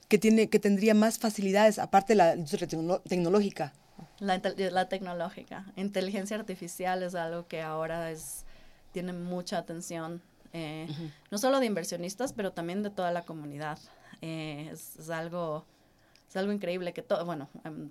que 0.09 0.19
tiene, 0.19 0.49
que 0.49 0.59
tendría 0.59 0.95
más 0.95 1.19
facilidades, 1.19 1.79
aparte 1.79 2.15
de 2.15 2.17
la 2.17 2.35
industria 2.35 2.67
tecnológica? 3.07 3.75
La, 4.19 4.41
la, 4.57 4.89
tecnológica. 4.89 5.67
Inteligencia 5.77 6.37
artificial 6.37 7.03
es 7.03 7.15
algo 7.15 7.47
que 7.47 7.61
ahora 7.61 8.11
es, 8.11 8.45
tiene 8.93 9.13
mucha 9.13 9.59
atención, 9.59 10.23
eh, 10.55 10.89
no 11.31 11.37
solo 11.37 11.61
de 11.61 11.67
inversionistas, 11.67 12.33
pero 12.33 12.53
también 12.53 12.83
de 12.83 12.91
toda 12.91 13.13
la 13.13 13.23
comunidad. 13.23 13.79
Eh, 14.23 14.71
es, 14.73 15.11
algo, 15.11 15.67
es 16.29 16.37
algo 16.37 16.51
increíble 16.53 16.95
que 16.95 17.03
todo, 17.03 17.27
bueno, 17.27 17.51
em, 17.65 17.91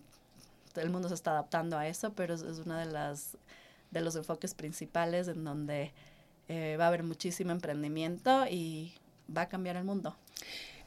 el 0.76 0.90
mundo 0.90 1.10
se 1.10 1.16
está 1.16 1.32
adaptando 1.32 1.78
a 1.78 1.88
eso, 1.88 2.14
pero 2.14 2.34
es, 2.34 2.42
uno 2.42 2.76
de, 2.76 2.86
las, 2.86 3.38
de 3.92 4.02
los 4.02 4.16
enfoques 4.16 4.56
principales 4.56 5.28
en 5.28 5.44
donde 5.44 5.94
eh, 6.48 6.76
va 6.80 6.86
a 6.86 6.88
haber 6.88 7.04
muchísimo 7.04 7.52
emprendimiento 7.52 8.48
y 8.48 8.96
va 9.36 9.44
a 9.44 9.50
cambiar 9.50 9.76
el 9.76 9.84
mundo. 9.84 10.16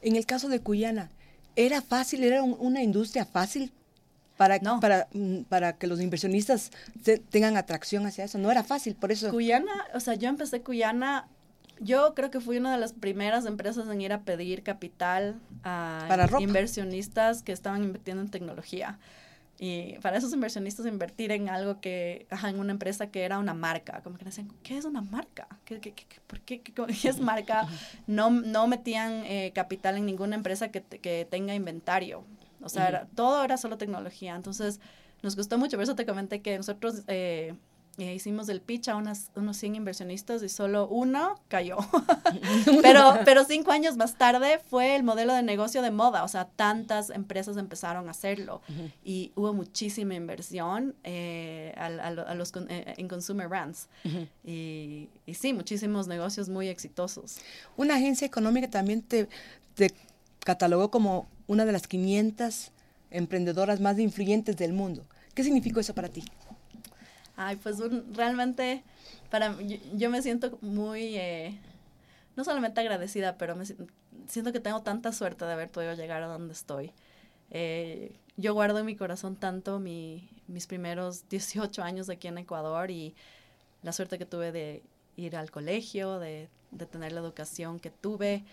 En 0.01 0.15
el 0.15 0.25
caso 0.25 0.49
de 0.49 0.59
Cuyana, 0.59 1.09
¿era 1.55 1.81
fácil, 1.81 2.23
era 2.23 2.43
una 2.43 2.81
industria 2.81 3.25
fácil 3.25 3.71
para, 4.37 4.59
para, 4.79 5.07
mm, 5.13 5.41
para 5.43 5.73
que 5.73 5.87
los 5.87 6.01
inversionistas 6.01 6.71
tengan 7.29 7.57
atracción 7.57 8.05
hacia 8.05 8.25
eso? 8.25 8.37
No 8.37 8.51
era 8.51 8.63
fácil, 8.63 8.95
por 8.95 9.11
eso... 9.11 9.29
Cuyana, 9.29 9.85
o 9.93 9.99
sea, 9.99 10.15
yo 10.15 10.29
empecé 10.29 10.61
Cuyana 10.61 11.27
yo 11.81 12.13
creo 12.13 12.29
que 12.29 12.39
fui 12.39 12.57
una 12.57 12.71
de 12.71 12.77
las 12.77 12.93
primeras 12.93 13.45
empresas 13.45 13.87
en 13.87 14.01
ir 14.01 14.13
a 14.13 14.21
pedir 14.21 14.61
capital 14.61 15.39
a 15.63 16.27
inversionistas 16.39 17.41
que 17.41 17.51
estaban 17.51 17.83
invirtiendo 17.83 18.21
en 18.21 18.29
tecnología. 18.29 18.99
Y 19.63 19.99
para 19.99 20.17
esos 20.17 20.33
inversionistas 20.33 20.87
invertir 20.87 21.31
en 21.31 21.47
algo 21.47 21.79
que, 21.81 22.25
ajá, 22.31 22.49
en 22.49 22.59
una 22.59 22.71
empresa 22.71 23.11
que 23.11 23.21
era 23.21 23.37
una 23.37 23.53
marca, 23.53 24.01
como 24.03 24.17
que 24.17 24.25
decían, 24.25 24.51
¿qué 24.63 24.75
es 24.75 24.85
una 24.85 25.01
marca? 25.01 25.47
¿Qué, 25.65 25.79
qué, 25.79 25.93
qué, 25.93 26.03
por 26.25 26.39
qué, 26.41 26.61
qué, 26.61 26.73
es 27.07 27.19
marca? 27.19 27.67
No, 28.07 28.31
no 28.31 28.65
metían 28.65 29.23
eh, 29.25 29.51
capital 29.53 29.97
en 29.97 30.07
ninguna 30.07 30.35
empresa 30.35 30.71
que, 30.71 30.81
que 30.81 31.27
tenga 31.29 31.53
inventario. 31.53 32.25
O 32.63 32.69
sea, 32.69 33.07
todo 33.13 33.43
era 33.43 33.55
solo 33.57 33.77
tecnología. 33.77 34.33
Entonces, 34.35 34.79
nos 35.21 35.35
gustó 35.35 35.59
mucho. 35.59 35.77
Por 35.77 35.83
eso 35.83 35.95
te 35.95 36.07
comenté 36.07 36.41
que 36.41 36.57
nosotros 36.57 37.03
eh, 37.05 37.53
eh, 37.97 38.15
hicimos 38.15 38.47
el 38.49 38.61
pitch 38.61 38.87
a 38.87 38.95
unas, 38.95 39.31
unos 39.35 39.57
100 39.57 39.75
inversionistas 39.75 40.41
y 40.43 40.49
solo 40.49 40.87
uno 40.87 41.39
cayó. 41.49 41.77
pero, 42.81 43.19
pero 43.25 43.43
cinco 43.43 43.71
años 43.71 43.97
más 43.97 44.17
tarde 44.17 44.59
fue 44.69 44.95
el 44.95 45.03
modelo 45.03 45.33
de 45.33 45.43
negocio 45.43 45.81
de 45.81 45.91
moda, 45.91 46.23
o 46.23 46.27
sea, 46.27 46.45
tantas 46.45 47.09
empresas 47.09 47.57
empezaron 47.57 48.07
a 48.07 48.11
hacerlo 48.11 48.61
y 49.03 49.33
hubo 49.35 49.53
muchísima 49.53 50.15
inversión 50.15 50.95
eh, 51.03 51.73
a, 51.77 52.33
los, 52.33 52.53
eh, 52.69 52.93
en 52.97 53.07
consumer 53.07 53.49
brands. 53.49 53.89
y, 54.43 55.09
y, 55.25 55.33
sí, 55.33 55.53
muchísimos 55.53 56.07
negocios 56.07 56.47
muy 56.49 56.69
exitosos. 56.69 57.39
Una 57.75 57.95
agencia 57.95 58.25
económica 58.25 58.69
también 58.69 59.01
te, 59.01 59.27
te 59.75 59.91
catalogó 60.39 60.89
como 60.89 61.27
una 61.47 61.65
de 61.65 61.73
las 61.73 61.87
500 61.87 62.71
emprendedoras 63.11 63.81
más 63.81 63.99
influyentes 63.99 64.55
del 64.55 64.73
mundo. 64.73 65.05
¿Qué 65.33 65.43
significó 65.43 65.79
eso 65.79 65.93
para 65.93 66.09
ti? 66.09 66.23
Ay, 67.47 67.55
pues 67.57 67.77
realmente 68.13 68.83
para 69.29 69.55
yo, 69.93 70.09
me 70.09 70.21
siento 70.21 70.57
muy, 70.61 71.15
eh, 71.15 71.57
no 72.35 72.43
solamente 72.43 72.81
agradecida, 72.81 73.37
pero 73.37 73.55
me 73.55 73.65
siento 74.27 74.51
que 74.51 74.59
tengo 74.59 74.81
tanta 74.81 75.11
suerte 75.11 75.45
de 75.45 75.53
haber 75.53 75.69
podido 75.69 75.93
llegar 75.93 76.21
a 76.21 76.27
donde 76.27 76.53
estoy. 76.53 76.91
Eh, 77.49 78.15
yo 78.37 78.53
guardo 78.53 78.79
en 78.79 78.85
mi 78.85 78.95
corazón 78.95 79.35
tanto 79.35 79.79
mi, 79.79 80.29
mis 80.47 80.67
primeros 80.67 81.27
18 81.29 81.81
años 81.81 82.09
aquí 82.09 82.27
en 82.27 82.37
Ecuador 82.37 82.91
y 82.91 83.15
la 83.83 83.91
suerte 83.91 84.17
que 84.17 84.25
tuve 84.25 84.51
de 84.51 84.83
ir 85.17 85.35
al 85.35 85.49
colegio, 85.49 86.19
de, 86.19 86.49
tener 86.91 87.11
la 87.11 87.21
educación 87.21 87.79
que 87.79 87.89
tuve 87.89 88.43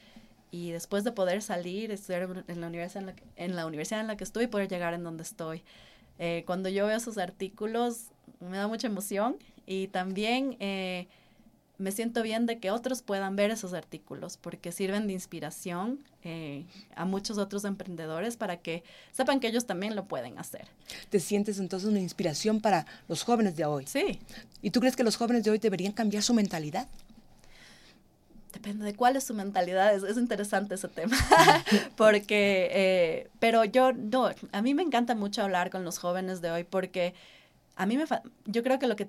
y 0.50 0.70
después 0.70 1.04
de 1.04 1.12
poder 1.12 1.42
salir, 1.42 1.90
estudiar 1.90 2.44
en 2.48 2.60
la 2.60 2.66
universidad 2.66 3.02
en 3.02 3.06
la, 3.06 3.14
en 3.36 3.56
la, 3.56 3.66
universidad 3.66 4.00
en 4.00 4.06
la 4.06 4.16
que 4.16 4.24
estoy 4.24 4.44
y 4.44 4.46
poder 4.48 4.68
llegar 4.68 4.94
en 4.94 5.04
donde 5.04 5.22
estoy. 5.22 5.62
Eh, 6.18 6.42
cuando 6.46 6.68
yo 6.68 6.86
veo 6.86 6.96
esos 6.96 7.18
artículos, 7.18 8.06
me 8.40 8.56
da 8.56 8.68
mucha 8.68 8.86
emoción 8.86 9.36
y 9.66 9.88
también 9.88 10.56
eh, 10.60 11.08
me 11.78 11.92
siento 11.92 12.22
bien 12.22 12.46
de 12.46 12.58
que 12.58 12.70
otros 12.70 13.02
puedan 13.02 13.36
ver 13.36 13.50
esos 13.50 13.72
artículos 13.72 14.36
porque 14.36 14.72
sirven 14.72 15.06
de 15.06 15.12
inspiración 15.12 16.00
eh, 16.24 16.66
a 16.96 17.04
muchos 17.04 17.38
otros 17.38 17.64
emprendedores 17.64 18.36
para 18.36 18.56
que 18.56 18.82
sepan 19.12 19.38
que 19.38 19.46
ellos 19.46 19.64
también 19.64 19.94
lo 19.94 20.06
pueden 20.06 20.38
hacer. 20.38 20.66
¿Te 21.08 21.20
sientes 21.20 21.58
entonces 21.58 21.88
una 21.88 22.00
inspiración 22.00 22.60
para 22.60 22.84
los 23.06 23.22
jóvenes 23.22 23.56
de 23.56 23.64
hoy? 23.64 23.86
Sí. 23.86 24.18
¿Y 24.60 24.70
tú 24.70 24.80
crees 24.80 24.96
que 24.96 25.04
los 25.04 25.16
jóvenes 25.16 25.44
de 25.44 25.50
hoy 25.52 25.58
deberían 25.58 25.92
cambiar 25.92 26.24
su 26.24 26.34
mentalidad? 26.34 26.88
Depende 28.52 28.84
de 28.84 28.94
cuál 28.94 29.14
es 29.14 29.24
su 29.24 29.34
mentalidad, 29.34 29.94
es, 29.94 30.16
interesante 30.16 30.74
ese 30.74 30.88
tema, 30.88 31.16
porque, 31.96 32.68
eh, 32.72 33.30
pero 33.38 33.64
yo, 33.64 33.92
no, 33.92 34.30
a 34.50 34.62
mí 34.62 34.74
me 34.74 34.82
encanta 34.82 35.14
mucho 35.14 35.42
hablar 35.42 35.70
con 35.70 35.84
los 35.84 35.98
jóvenes 35.98 36.40
de 36.40 36.50
hoy 36.50 36.64
porque 36.64 37.14
a 37.78 37.86
mí 37.86 37.96
me, 37.96 38.04
yo 38.44 38.62
creo 38.62 38.78
que 38.78 38.86
lo 38.86 38.96
que 38.96 39.08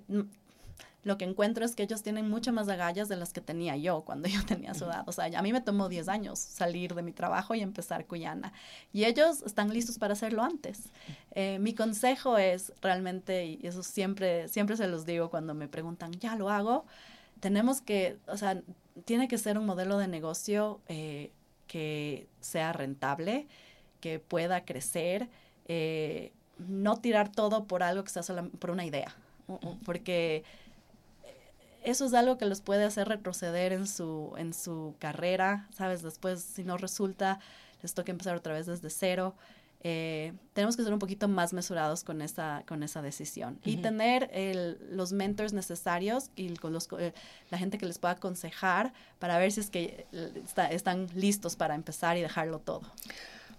lo 1.03 1.17
que 1.17 1.25
encuentro 1.25 1.63
es 1.63 1.75
que 1.75 1.83
ellos 1.83 2.03
tienen 2.03 2.29
mucho 2.29 2.51
más 2.51 2.67
agallas 2.67 3.07
de 3.07 3.15
las 3.15 3.31
que 3.31 3.41
tenía 3.41 3.77
yo 3.77 4.01
cuando 4.01 4.27
yo 4.27 4.45
tenía 4.45 4.73
su 4.73 4.85
edad. 4.85 5.03
O 5.07 5.11
sea, 5.11 5.25
a 5.25 5.41
mí 5.41 5.53
me 5.53 5.61
tomó 5.61 5.87
10 5.87 6.09
años 6.09 6.39
salir 6.39 6.93
de 6.93 7.01
mi 7.01 7.13
trabajo 7.13 7.55
y 7.55 7.61
empezar 7.61 8.05
Cuyana. 8.05 8.53
Y 8.91 9.05
ellos 9.05 9.41
están 9.43 9.73
listos 9.73 9.97
para 9.97 10.13
hacerlo 10.13 10.43
antes. 10.43 10.89
Eh, 11.31 11.57
mi 11.59 11.73
consejo 11.73 12.37
es 12.37 12.73
realmente, 12.81 13.45
y 13.45 13.59
eso 13.63 13.81
siempre, 13.81 14.47
siempre 14.49 14.75
se 14.75 14.87
los 14.87 15.05
digo 15.05 15.29
cuando 15.29 15.53
me 15.53 15.67
preguntan, 15.67 16.11
¿ya 16.11 16.35
lo 16.35 16.49
hago? 16.49 16.85
Tenemos 17.39 17.79
que, 17.81 18.17
o 18.27 18.35
sea, 18.35 18.61
tiene 19.05 19.29
que 19.29 19.37
ser 19.37 19.57
un 19.57 19.65
modelo 19.65 19.97
de 19.97 20.09
negocio 20.09 20.81
eh, 20.89 21.31
que 21.67 22.27
sea 22.41 22.73
rentable, 22.73 23.47
que 24.01 24.19
pueda 24.19 24.65
crecer. 24.65 25.29
Eh, 25.65 26.33
no 26.67 26.97
tirar 26.97 27.31
todo 27.31 27.65
por 27.65 27.83
algo 27.83 28.03
que 28.03 28.09
sea 28.09 28.23
solo 28.23 28.49
por 28.49 28.71
una 28.71 28.85
idea, 28.85 29.15
porque 29.85 30.43
eso 31.83 32.05
es 32.05 32.13
algo 32.13 32.37
que 32.37 32.45
los 32.45 32.61
puede 32.61 32.83
hacer 32.83 33.07
retroceder 33.07 33.73
en 33.73 33.87
su, 33.87 34.33
en 34.37 34.53
su 34.53 34.95
carrera, 34.99 35.67
¿sabes? 35.73 36.01
Después, 36.01 36.41
si 36.41 36.63
no 36.63 36.77
resulta, 36.77 37.39
les 37.81 37.93
toca 37.93 38.11
empezar 38.11 38.35
otra 38.35 38.53
vez 38.53 38.65
desde 38.65 38.89
cero. 38.89 39.35
Eh, 39.81 40.33
tenemos 40.53 40.75
que 40.75 40.83
ser 40.83 40.91
un 40.91 40.99
poquito 40.99 41.29
más 41.29 41.53
mesurados 41.53 42.03
con 42.03 42.21
esa, 42.21 42.63
con 42.67 42.83
esa 42.83 43.01
decisión 43.01 43.61
y 43.63 43.77
tener 43.77 44.29
los 44.91 45.13
mentors 45.13 45.53
necesarios 45.53 46.31
y 46.35 46.53
con 46.57 46.73
los, 46.73 46.89
eh, 46.99 47.13
la 47.49 47.57
gente 47.57 47.77
que 47.77 47.85
les 47.85 47.97
pueda 47.97 48.15
aconsejar 48.15 48.91
para 49.19 49.37
ver 49.37 49.53
si 49.53 49.61
es 49.61 49.69
que 49.69 50.05
eh, 50.11 50.43
están 50.71 51.07
listos 51.15 51.55
para 51.55 51.75
empezar 51.75 52.17
y 52.17 52.21
dejarlo 52.21 52.59
todo. 52.59 52.81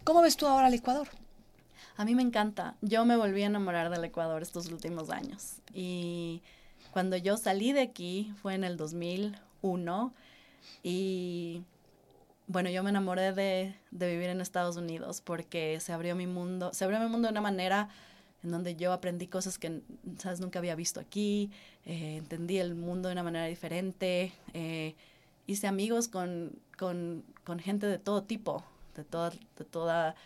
¿Cómo 0.05 0.21
ves 0.21 0.37
tú 0.37 0.47
ahora 0.47 0.69
el 0.69 0.75
Ecuador? 0.75 1.09
A 2.01 2.07
mí 2.07 2.15
me 2.15 2.23
encanta. 2.23 2.77
Yo 2.81 3.05
me 3.05 3.15
volví 3.15 3.43
a 3.43 3.47
enamorar 3.49 3.91
del 3.91 4.03
Ecuador 4.03 4.41
estos 4.41 4.73
últimos 4.73 5.11
años. 5.11 5.57
Y 5.75 6.41
cuando 6.93 7.15
yo 7.19 7.37
salí 7.37 7.75
de 7.75 7.83
aquí 7.83 8.33
fue 8.41 8.55
en 8.55 8.65
el 8.65 8.79
2001 8.79 10.15
y 10.83 11.63
bueno, 12.47 12.71
yo 12.71 12.83
me 12.83 12.89
enamoré 12.89 13.35
de, 13.35 13.75
vivir 13.91 14.31
en 14.31 14.41
Estados 14.41 14.79
Unidos 14.79 15.21
porque 15.21 15.79
se 15.81 15.93
abrió 15.93 16.17
mi 16.17 16.27
mundo, 16.27 16.73
se 16.73 16.85
abrió 16.85 17.01
mi 17.01 17.07
mundo 17.07 17.29
de 17.29 17.33
una 17.33 17.43
manera 17.43 17.91
en 18.43 18.51
donde 18.51 18.77
yo 18.77 18.95
aprendí 18.95 19.27
cosas 19.27 19.59
que, 19.59 19.83
sabes, 20.17 20.41
nunca 20.41 20.59
había 20.59 20.77
visto 20.77 21.01
aquí, 21.01 21.51
eh, 21.85 22.17
entendí 22.17 22.57
el 22.57 22.77
mundo 22.77 23.11
de 23.11 23.13
una 23.13 23.25
manera 23.25 23.45
diferente, 23.45 24.33
eh, 24.55 24.95
hice 25.47 25.67
amigos 25.67 26.09
con, 26.09 26.53
con, 26.79 27.25
con, 27.45 27.59
gente 27.59 27.87
de 27.87 27.99
todo 27.99 28.23
tipo, 28.23 28.65
de 28.97 29.05
toda, 29.05 29.33
de 29.59 29.65
toda 29.67 30.17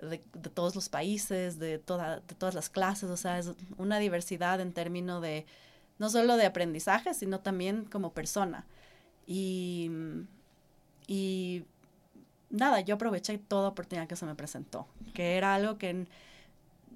de, 0.00 0.18
todos 0.50 0.74
los 0.74 0.88
países, 0.88 1.58
de, 1.58 1.78
toda, 1.78 2.20
de 2.20 2.34
todas 2.34 2.54
las 2.54 2.68
clases, 2.68 3.10
o 3.10 3.16
sea, 3.16 3.38
es 3.38 3.52
una 3.78 3.98
diversidad 3.98 4.60
en 4.60 4.72
términos 4.72 5.22
de, 5.22 5.46
no 5.98 6.10
solo 6.10 6.36
de 6.36 6.46
aprendizaje, 6.46 7.14
sino 7.14 7.40
también 7.40 7.84
como 7.84 8.12
persona. 8.12 8.66
Y, 9.26 9.90
y 11.06 11.64
nada, 12.50 12.80
yo 12.80 12.96
aproveché 12.96 13.38
toda 13.38 13.68
oportunidad 13.68 14.08
que 14.08 14.16
se 14.16 14.26
me 14.26 14.34
presentó, 14.34 14.86
que 15.14 15.36
era 15.36 15.54
algo 15.54 15.78
que 15.78 16.06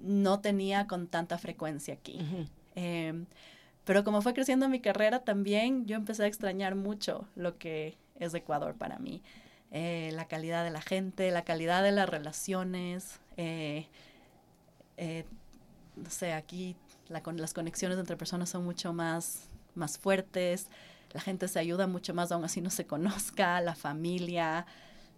no 0.02 0.40
tenía 0.40 0.87
con 0.87 1.06
tanta 1.06 1.38
frecuencia 1.38 1.94
aquí. 1.94 2.20
Em, 2.74 3.26
pero 3.84 4.04
como 4.04 4.22
fue 4.22 4.34
creciendo 4.34 4.68
mi 4.68 4.80
carrera 4.80 5.20
también, 5.20 5.87
yo 5.87 5.96
empecé 5.96 6.24
a 6.24 6.26
extrañar 6.26 6.74
mucho 6.74 7.26
lo 7.34 7.58
que 7.58 7.96
es 8.18 8.34
Ecuador 8.34 8.74
para 8.74 8.98
mí. 8.98 9.22
Eh, 9.70 10.11
la 10.14 10.26
calidad 10.26 10.64
de 10.64 10.70
la 10.70 10.81
gente, 10.81 11.31
la 11.31 11.42
calidad 11.42 11.83
de 11.83 11.92
las 11.92 12.09
relaciones. 12.09 13.20
Eh, 13.37 13.87
eh, 14.96 15.24
no 15.96 16.11
sé, 16.11 16.33
aquí 16.33 16.76
las 17.09 17.54
conexiones 17.54 17.98
entre 17.98 18.16
personas 18.16 18.50
son 18.50 18.64
mucho 18.64 18.92
más, 18.92 19.48
más 19.74 19.98
fuertes, 19.98 20.68
la 21.12 21.20
gente 21.20 21.48
se 21.48 21.59
ayuda 21.59 21.87
mucho 21.87 22.12
más 22.12 22.31
aún 22.33 22.44
así 22.44 22.61
no 22.61 22.70
se 22.70 22.87
conozca, 22.87 23.61
la 23.61 23.74
familia. 23.74 24.66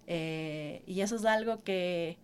y 0.07 1.01
eso 1.01 1.17
es 1.17 1.25
algo 1.25 1.63
que, 1.63 2.19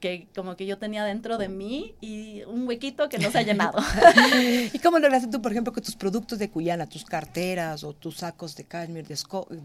que 0.00 0.28
como 0.34 0.56
que 0.56 0.66
yo 0.66 0.78
tenía 0.78 1.04
dentro 1.04 1.38
de 1.38 1.48
mí 1.48 1.94
y 2.00 2.42
un 2.44 2.66
huequito 2.66 3.08
que 3.08 3.18
no 3.18 3.30
se 3.30 3.38
ha 3.38 3.42
llenado. 3.48 3.78
¿Y 4.72 4.78
cómo 4.78 4.98
lograste 4.98 5.28
tú, 5.28 5.42
por 5.42 5.52
ejemplo, 5.52 5.72
que 5.72 5.80
tus 5.80 5.96
productos 5.96 6.38
de 6.38 6.50
Cuyana, 6.50 6.86
tus 6.86 7.04
carteras 7.04 7.84
o 7.84 7.92
tus 7.92 8.18
sacos 8.18 8.56
de 8.56 8.64
cashmere 8.64 9.08
de, 9.08 9.16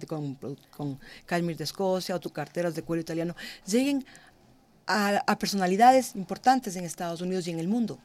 con, 0.08 0.38
con 0.76 1.00
de 1.30 1.63
Escocia 1.63 2.15
o 2.15 2.19
tus 2.19 2.32
carteras 2.32 2.76
de 2.76 2.84
cuero 2.84 3.02
italiano 3.02 3.36
lleguen 3.65 4.06
a, 4.88 5.38
personalidades 5.38 6.15
importantes 6.15 6.76
en 6.76 6.86
Estados 6.86 7.22
Unidos 7.22 7.48
y 7.48 7.52
en 7.52 7.60
el 7.60 7.67
mundo? 7.67 8.00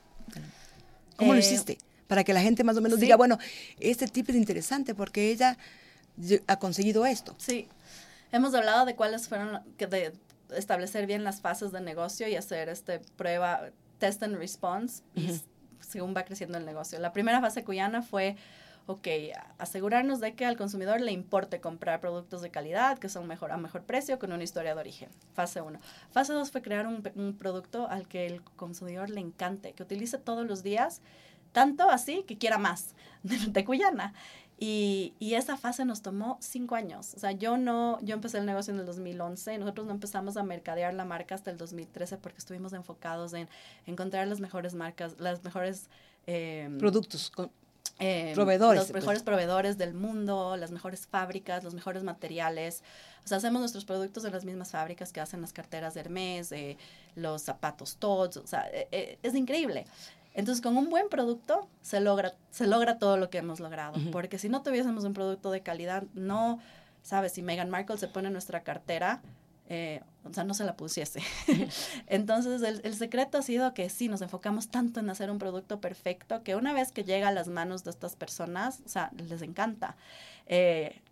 ¿Cómo 1.16 1.32
lo 1.32 1.38
eh, 1.38 1.42
hiciste? 1.42 1.78
Para 2.06 2.24
que 2.24 2.32
la 2.32 2.40
gente 2.40 2.64
más 2.64 2.76
o 2.76 2.80
menos 2.80 3.00
diga, 3.00 3.16
bueno, 3.16 3.38
este 3.80 4.06
tipo 4.06 4.32
es 4.32 4.38
interesante 4.38 4.94
porque 4.94 5.30
ella 5.30 5.58
ha 6.46 6.58
conseguido 6.58 7.06
esto. 7.06 7.34
Sí. 7.38 7.68
Hemos 8.30 8.54
hablado 8.54 8.84
de 8.84 8.94
cuáles 8.94 9.28
fueron, 9.28 9.62
de, 9.78 10.12
establecer 10.56 11.06
bien 11.06 11.24
las 11.24 11.40
fases 11.40 11.72
de 11.72 11.80
negocio 11.80 12.28
y 12.28 12.36
hacer 12.36 12.68
este 12.68 13.00
prueba, 13.16 13.70
test 13.98 14.22
and 14.22 14.36
response, 14.36 15.02
según 15.80 16.14
va 16.16 16.24
creciendo 16.24 16.58
el 16.58 16.64
negocio. 16.64 16.98
La 16.98 17.12
primera 17.12 17.40
fase 17.40 17.64
cuyana 17.64 18.02
fue, 18.02 18.36
ok, 18.86 19.06
asegurarnos 19.58 20.20
de 20.20 20.34
que 20.34 20.46
al 20.46 20.56
consumidor 20.56 21.00
le 21.00 21.12
importe 21.12 21.60
comprar 21.60 22.00
productos 22.00 22.42
de 22.42 22.50
calidad, 22.50 22.98
que 22.98 23.08
son 23.08 23.26
mejor, 23.26 23.52
a 23.52 23.56
mejor 23.56 23.82
precio, 23.82 24.18
con 24.18 24.32
una 24.32 24.44
historia 24.44 24.74
de 24.74 24.80
origen. 24.80 25.10
Fase 25.34 25.60
1. 25.60 25.78
Fase 26.10 26.32
2 26.32 26.50
fue 26.50 26.62
crear 26.62 26.86
un, 26.86 27.02
un 27.14 27.36
producto 27.36 27.88
al 27.88 28.08
que 28.08 28.26
el 28.26 28.42
consumidor 28.42 29.10
le 29.10 29.20
encante, 29.20 29.72
que 29.72 29.82
utilice 29.82 30.18
todos 30.18 30.46
los 30.46 30.62
días, 30.62 31.02
tanto 31.52 31.90
así 31.90 32.24
que 32.24 32.38
quiera 32.38 32.58
más 32.58 32.94
de, 33.22 33.36
de 33.36 33.64
Cuyana. 33.64 34.14
Y, 34.60 35.14
y, 35.20 35.34
esa 35.34 35.56
fase 35.56 35.84
nos 35.84 36.02
tomó 36.02 36.36
cinco 36.40 36.74
años. 36.74 37.14
O 37.14 37.20
sea, 37.20 37.30
yo 37.30 37.56
no, 37.56 38.00
yo 38.02 38.14
empecé 38.14 38.38
el 38.38 38.46
negocio 38.46 38.74
en 38.74 38.80
el 38.80 38.86
2011 38.86 39.54
y 39.54 39.58
nosotros 39.58 39.86
no 39.86 39.92
empezamos 39.92 40.36
a 40.36 40.42
mercadear 40.42 40.94
la 40.94 41.04
marca 41.04 41.36
hasta 41.36 41.52
el 41.52 41.56
2013 41.56 42.16
porque 42.16 42.38
estuvimos 42.38 42.72
enfocados 42.72 43.34
en 43.34 43.48
encontrar 43.86 44.26
las 44.26 44.40
mejores 44.40 44.74
marcas, 44.74 45.14
las 45.20 45.44
mejores... 45.44 45.88
Eh, 46.26 46.68
Productos, 46.78 47.30
eh, 48.00 48.32
proveedores. 48.34 48.82
Los 48.82 48.92
mejores 48.92 49.22
proveedores 49.22 49.76
del 49.76 49.92
mundo, 49.94 50.56
las 50.56 50.70
mejores 50.70 51.06
fábricas, 51.06 51.64
los 51.64 51.74
mejores 51.74 52.04
materiales. 52.04 52.82
O 53.24 53.28
sea, 53.28 53.38
hacemos 53.38 53.60
nuestros 53.60 53.84
productos 53.84 54.24
en 54.24 54.32
las 54.32 54.44
mismas 54.44 54.70
fábricas 54.70 55.12
que 55.12 55.20
hacen 55.20 55.40
las 55.40 55.52
carteras 55.52 55.94
de 55.94 56.00
Hermes, 56.00 56.52
eh, 56.52 56.76
los 57.16 57.42
zapatos 57.42 57.96
Tots. 57.96 58.36
O 58.36 58.46
sea, 58.46 58.68
eh, 58.72 59.18
es 59.22 59.34
increíble. 59.34 59.84
Entonces, 60.38 60.62
con 60.62 60.76
un 60.76 60.88
buen 60.88 61.08
producto 61.08 61.68
se 61.82 61.98
logra, 61.98 62.32
se 62.52 62.68
logra 62.68 63.00
todo 63.00 63.16
lo 63.16 63.28
que 63.28 63.38
hemos 63.38 63.58
logrado. 63.58 63.98
Porque 64.12 64.38
si 64.38 64.48
no 64.48 64.62
tuviésemos 64.62 65.02
un 65.02 65.12
producto 65.12 65.50
de 65.50 65.62
calidad, 65.62 66.04
no, 66.14 66.60
sabes, 67.02 67.32
si 67.32 67.42
Meghan 67.42 67.70
Markle 67.70 67.98
se 67.98 68.06
pone 68.06 68.28
en 68.28 68.34
nuestra 68.34 68.62
cartera, 68.62 69.20
eh, 69.68 70.00
o 70.22 70.32
sea, 70.32 70.44
no 70.44 70.54
se 70.54 70.62
la 70.62 70.76
pusiese. 70.76 71.22
Entonces, 72.06 72.62
el, 72.62 72.80
el, 72.84 72.94
secreto 72.94 73.36
ha 73.36 73.42
sido 73.42 73.74
que 73.74 73.90
sí, 73.90 74.08
nos 74.08 74.22
enfocamos 74.22 74.68
tanto 74.68 75.00
en 75.00 75.10
hacer 75.10 75.28
un 75.28 75.38
producto 75.38 75.80
perfecto 75.80 76.44
que 76.44 76.54
una 76.54 76.72
vez 76.72 76.92
que 76.92 77.02
llega 77.02 77.26
a 77.26 77.32
las 77.32 77.48
manos 77.48 77.82
de 77.82 77.90
estas 77.90 78.14
personas, 78.14 78.80
o 78.86 78.88
sea, 78.88 79.10
les 79.16 79.42
encanta. 79.42 79.96
Eh, 80.46 81.02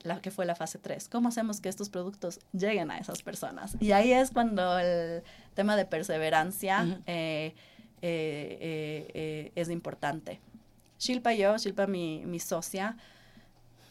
la 0.00 0.20
que 0.20 0.32
fue 0.32 0.46
la 0.46 0.56
fase 0.56 0.78
3. 0.78 1.08
¿Cómo 1.08 1.28
hacemos 1.28 1.60
que 1.60 1.68
estos 1.68 1.90
productos 1.90 2.40
lleguen 2.52 2.90
a 2.90 2.98
esas 2.98 3.22
personas? 3.22 3.76
Y 3.80 3.92
ahí 3.92 4.12
es 4.12 4.32
cuando 4.32 4.78
el 4.78 5.22
tema 5.54 5.76
de 5.76 5.86
perseverancia 5.86 7.00
eh, 7.06 7.54
eh, 8.06 9.10
eh, 9.14 9.52
es 9.54 9.70
importante. 9.70 10.40
Shilpa 10.98 11.34
y 11.34 11.38
yo, 11.38 11.56
Shilpa 11.56 11.86
mi, 11.86 12.22
mi 12.26 12.38
socia, 12.38 12.96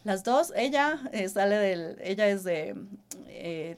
las 0.04 0.23
dos, 0.23 0.52
ella 0.56 0.99
sale 1.30 1.56
del, 1.56 1.97
ella 2.02 2.28
es 2.28 2.43
de, 2.43 2.76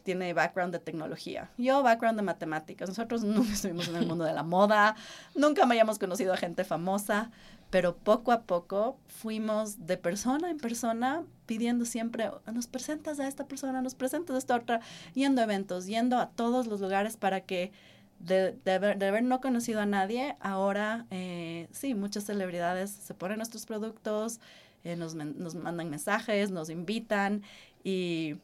tiene 0.04 0.34
background 0.34 0.74
de 0.74 0.80
tecnología, 0.80 1.50
yo 1.58 1.84
background 1.84 2.17
de 2.17 2.24
matemáticas, 2.24 2.89
nosotros 2.89 3.24
nunca 3.26 3.54
estuvimos 3.54 3.88
en 3.88 3.98
el 3.98 4.08
mundo 4.08 4.26
de 4.26 4.34
la 4.34 4.43
moda, 4.43 4.95
nunca 5.36 5.65
me 5.65 5.76
hayamos 5.76 6.00
conocido 6.00 6.34
a 6.34 6.38
gente 6.38 6.63
famosa, 6.63 7.32
pero 7.69 7.95
poco 7.95 8.32
a 8.32 8.41
poco 8.41 8.98
fuimos 9.08 9.86
de 9.86 9.98
persona 9.98 10.50
en 10.50 10.58
persona 10.58 11.24
pidiendo 11.45 11.86
siempre, 11.86 12.32
nos 12.52 12.67
presentas 12.67 13.19
a 13.19 13.28
esta 13.28 13.48
persona, 13.48 13.82
nos 13.82 13.95
presentas 13.95 14.36
a 14.36 14.39
esta 14.39 14.56
otra, 14.56 14.82
yendo 15.13 15.41
a 15.41 15.43
eventos, 15.43 15.86
yendo 15.86 16.17
a 16.17 16.30
todos 16.30 16.67
los 16.67 16.82
lugares 16.82 17.17
para 17.17 17.41
que 17.41 17.71
de, 18.19 18.56
haber, 18.71 19.23
no 19.23 19.41
conocido 19.41 19.82
a 19.82 19.86
nadie, 19.86 20.36
ahora 20.39 21.06
eh, 21.12 21.67
sí, 21.71 21.93
muchas 21.93 22.23
celebridades 22.25 22.89
se 22.89 23.13
ponen 23.13 23.38
nuestros 23.38 23.65
productos, 23.65 24.39
eh, 24.84 24.95
nos, 24.95 25.15
nos, 25.15 25.56
mandan 25.56 25.89
mensajes, 25.89 26.51
nos 26.51 26.69
invitan 26.69 27.43
y 27.84 28.36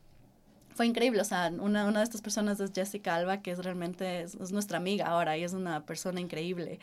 fue 0.75 0.87
increíble. 0.87 1.21
O 1.21 1.25
sea, 1.25 1.51
una, 1.59 1.85
una 1.85 1.99
de 1.99 2.03
estas 2.03 2.21
personas 2.21 2.59
es 2.59 2.71
Jessica 2.73 3.15
Alba, 3.15 3.41
que 3.41 3.51
es 3.51 3.59
realmente 3.59 4.21
es, 4.21 4.51
nuestra 4.51 4.77
amiga 4.77 5.05
ahora 5.05 5.37
y 5.37 5.43
es 5.43 5.53
una 5.53 5.85
persona 5.85 6.19
increíble. 6.19 6.79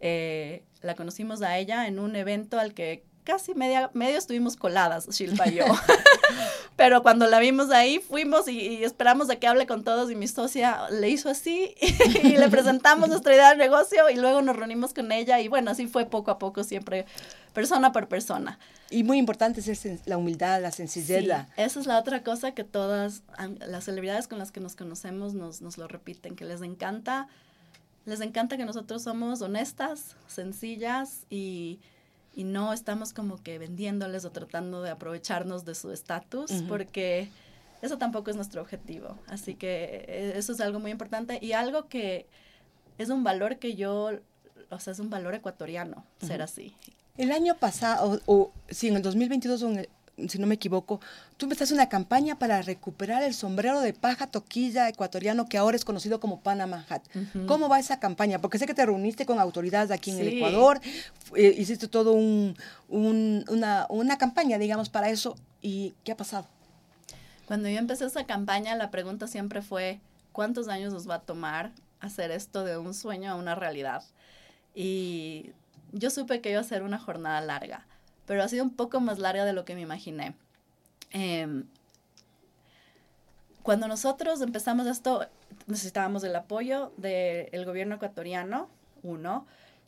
Eh, 0.00 0.62
la 0.82 0.94
conocimos 0.94 1.42
a 1.42 1.58
ella 1.58 1.86
en 1.86 1.98
un 1.98 2.16
evento 2.16 2.58
al 2.58 2.74
que 2.74 3.02
casi 3.28 3.54
media, 3.54 3.90
medio 3.92 4.16
estuvimos 4.16 4.56
coladas, 4.56 5.06
Shilpa 5.06 5.48
y 5.48 5.56
yo. 5.56 5.66
Pero 6.76 7.02
cuando 7.02 7.26
la 7.26 7.38
vimos 7.40 7.70
ahí, 7.70 7.98
fuimos 7.98 8.48
y, 8.48 8.82
esperamos 8.82 9.28
a 9.28 9.36
que 9.36 9.46
hable 9.46 9.66
con 9.66 9.84
todos 9.84 10.10
y 10.10 10.14
mi 10.14 10.26
socia 10.26 10.88
le 10.90 11.10
hizo 11.10 11.28
así 11.28 11.74
y 12.24 12.38
le 12.38 12.48
presentamos 12.48 13.10
nuestra 13.10 13.34
idea 13.34 13.50
de 13.50 13.56
negocio 13.56 14.08
y 14.08 14.16
luego 14.16 14.40
nos 14.40 14.56
reunimos 14.56 14.94
con 14.94 15.12
ella 15.12 15.40
y 15.40 15.48
bueno, 15.48 15.72
así 15.72 15.86
fue 15.86 16.06
poco 16.06 16.30
a 16.30 16.38
poco, 16.38 16.64
siempre 16.64 17.04
persona 17.52 17.92
por 17.92 18.08
persona. 18.08 18.58
Y 18.88 19.04
muy 19.04 19.18
importante 19.18 19.60
es 19.60 20.06
la 20.06 20.16
humildad, 20.16 20.62
la 20.62 20.72
sencillez. 20.72 21.24
Sí, 21.24 21.30
esa 21.58 21.80
es 21.80 21.86
la 21.86 21.98
otra 21.98 22.22
cosa 22.22 22.52
que 22.52 22.64
todas 22.64 23.24
las 23.60 23.84
celebridades 23.84 24.26
con 24.26 24.38
las 24.38 24.52
que 24.52 24.60
nos 24.60 24.74
conocemos 24.74 25.34
nos, 25.34 25.60
nos 25.60 25.76
lo 25.76 25.86
repiten, 25.86 26.34
que 26.34 26.46
les 26.46 26.62
encanta, 26.62 27.28
les 28.06 28.22
encanta 28.22 28.56
que 28.56 28.64
nosotros 28.64 29.02
somos 29.02 29.42
honestas, 29.42 30.16
sencillas 30.28 31.26
y 31.28 31.80
y 32.38 32.44
no 32.44 32.72
estamos 32.72 33.12
como 33.12 33.42
que 33.42 33.58
vendiéndoles 33.58 34.24
o 34.24 34.30
tratando 34.30 34.80
de 34.80 34.90
aprovecharnos 34.90 35.64
de 35.64 35.74
su 35.74 35.90
estatus, 35.90 36.52
porque 36.68 37.30
eso 37.82 37.98
tampoco 37.98 38.30
es 38.30 38.36
nuestro 38.36 38.62
objetivo. 38.62 39.18
Así 39.26 39.56
que 39.56 40.04
eh, 40.06 40.32
eso 40.36 40.52
es 40.52 40.60
algo 40.60 40.78
muy 40.78 40.92
importante 40.92 41.40
y 41.42 41.50
algo 41.50 41.88
que 41.88 42.26
es 42.96 43.08
un 43.08 43.24
valor 43.24 43.56
que 43.56 43.74
yo, 43.74 44.12
o 44.70 44.78
sea, 44.78 44.92
es 44.92 45.00
un 45.00 45.10
valor 45.10 45.34
ecuatoriano 45.34 46.04
ser 46.24 46.40
así. 46.40 46.76
El 47.16 47.32
año 47.32 47.56
pasado, 47.56 48.20
o, 48.26 48.32
o 48.32 48.52
si 48.70 48.86
en 48.86 48.94
el 48.94 49.02
2022 49.02 49.60
o 49.64 49.70
en 49.70 49.78
el, 49.80 49.88
si 50.28 50.38
no 50.38 50.46
me 50.46 50.56
equivoco, 50.56 51.00
tú 51.36 51.46
empezaste 51.46 51.74
una 51.74 51.88
campaña 51.88 52.38
para 52.38 52.62
recuperar 52.62 53.22
el 53.22 53.34
sombrero 53.34 53.80
de 53.80 53.92
paja 53.92 54.26
toquilla 54.26 54.88
ecuatoriano 54.88 55.48
que 55.48 55.58
ahora 55.58 55.76
es 55.76 55.84
conocido 55.84 56.20
como 56.20 56.40
Panama 56.40 56.84
Hat. 56.88 57.02
¿Cómo 57.46 57.68
va 57.68 57.78
esa 57.78 58.00
campaña? 58.00 58.40
Porque 58.40 58.58
sé 58.58 58.66
que 58.66 58.74
te 58.74 58.84
reuniste 58.84 59.26
con 59.26 59.38
autoridades 59.38 59.90
aquí 59.90 60.10
en 60.10 60.18
el 60.18 60.28
Ecuador, 60.28 60.80
eh, 61.34 61.54
hiciste 61.56 61.88
todo 61.88 62.12
un, 62.12 62.56
una, 62.88 63.86
una 63.88 64.18
campaña, 64.18 64.58
digamos, 64.58 64.88
para 64.88 65.10
eso. 65.10 65.36
¿Y 65.60 65.94
qué 66.04 66.12
ha 66.12 66.16
pasado? 66.16 66.46
Cuando 67.46 67.68
yo 67.68 67.78
empecé 67.78 68.04
esa 68.04 68.24
campaña, 68.24 68.74
la 68.76 68.90
pregunta 68.90 69.26
siempre 69.26 69.62
fue, 69.62 70.00
¿cuántos 70.32 70.68
años 70.68 70.92
nos 70.92 71.08
va 71.08 71.16
a 71.16 71.20
tomar 71.20 71.72
hacer 72.00 72.30
esto 72.30 72.64
de 72.64 72.76
un 72.78 72.94
sueño 72.94 73.30
a 73.30 73.34
una 73.34 73.54
realidad? 73.54 74.02
Y 74.74 75.50
yo 75.92 76.10
supe 76.10 76.40
que 76.40 76.50
iba 76.50 76.60
a 76.60 76.64
ser 76.64 76.82
una 76.82 76.98
jornada 76.98 77.40
larga 77.40 77.86
pero 78.28 78.42
ha 78.42 78.48
sido 78.48 78.62
un 78.62 78.70
poco 78.70 79.00
más 79.00 79.18
larga 79.18 79.46
de 79.46 79.54
lo 79.54 79.64
que 79.64 79.74
me 79.74 79.80
imaginé. 79.80 80.36
Em, 81.10 81.64
cuando 83.62 83.88
nosotros 83.88 84.42
empezamos 84.42 84.86
esto, 84.86 85.26
necesitábamos 85.66 86.22
el 86.24 86.36
apoyo 86.36 86.92
del 86.98 87.64
gobierno 87.64 87.96
ecuatoriano, 87.96 88.68
uno, 89.02 89.46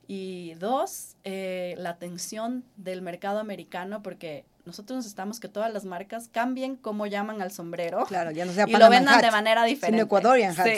y 0.09 0.55
dos, 0.55 1.17
eh, 1.25 1.75
la 1.77 1.91
atención 1.91 2.65
del 2.77 3.03
mercado 3.03 3.41
americano, 3.41 4.03
porque 4.03 4.47
nosotros 4.71 4.99
necesitamos 4.99 5.41
que 5.41 5.49
todas 5.49 5.73
las 5.73 5.85
marcas 5.85 6.29
cambien 6.29 6.77
cómo 6.77 7.07
llaman 7.07 7.43
al 7.43 7.51
sombrero. 7.51 8.05
Claro, 8.07 8.31
ya 8.31 8.45
no 8.45 8.53
sea 8.53 8.65
Y 8.69 8.73
lo 8.73 8.89
vendan 8.89 9.21
de 9.21 9.31
manera 9.31 9.65
diferente. 9.65 10.03
Ecuadorian 10.03 10.59
hat. 10.59 10.69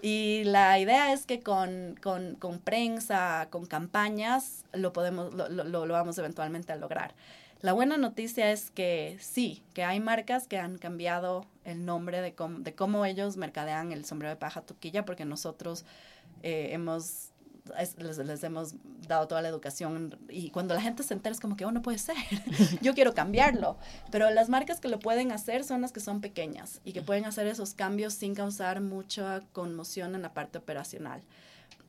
Y 0.00 0.44
la 0.44 0.78
idea 0.78 1.12
es 1.12 1.26
que 1.26 1.40
con, 1.40 1.96
con, 2.00 2.36
con 2.36 2.60
prensa, 2.60 3.48
con 3.50 3.66
campañas, 3.66 4.64
lo, 4.72 4.92
podemos, 4.92 5.34
lo, 5.34 5.48
lo, 5.48 5.86
lo 5.86 5.92
vamos 5.92 6.16
eventualmente 6.18 6.72
a 6.72 6.76
lograr. 6.76 7.14
La 7.60 7.72
buena 7.72 7.96
noticia 7.96 8.52
es 8.52 8.70
que 8.70 9.16
sí, 9.20 9.64
que 9.74 9.82
hay 9.82 9.98
marcas 9.98 10.46
que 10.46 10.58
han 10.58 10.78
cambiado 10.78 11.44
el 11.64 11.84
nombre 11.84 12.20
de, 12.20 12.32
cómo, 12.32 12.60
de 12.60 12.72
cómo 12.72 13.04
ellos 13.04 13.36
mercadean 13.36 13.90
el 13.90 14.04
sombrero 14.04 14.30
de 14.30 14.36
paja 14.36 14.60
toquilla, 14.60 15.04
porque 15.04 15.24
nosotros 15.24 15.84
eh, 16.44 16.68
hemos 16.70 17.32
les, 17.98 18.44
hemos 18.44 18.74
dado 19.06 19.28
toda 19.28 19.42
la 19.42 19.48
educación 19.48 20.18
y 20.28 20.50
cuando 20.50 20.74
la 20.74 20.80
gente 20.80 21.02
se 21.02 21.14
entera 21.14 21.32
es 21.32 21.40
como 21.40 21.56
que, 21.56 21.64
oh, 21.64 21.72
no 21.72 21.82
puede 21.82 21.98
ser, 21.98 22.16
yo 22.82 22.94
quiero 22.94 23.14
cambiarlo. 23.14 23.76
Pero 24.10 24.30
las 24.30 24.48
marcas 24.48 24.80
que 24.80 24.88
lo 24.88 24.98
pueden 24.98 25.32
hacer 25.32 25.64
son 25.64 25.80
las 25.80 25.92
que 25.92 26.00
son 26.00 26.20
pequeñas 26.20 26.80
y 26.84 26.92
que 26.92 27.02
pueden 27.02 27.24
hacer 27.24 27.46
esos 27.46 27.74
cambios 27.74 28.14
sin 28.14 28.34
causar 28.34 28.80
mucha 28.80 29.42
conmoción 29.52 30.14
en 30.14 30.22
la 30.22 30.34
parte 30.34 30.58
operacional. 30.58 31.22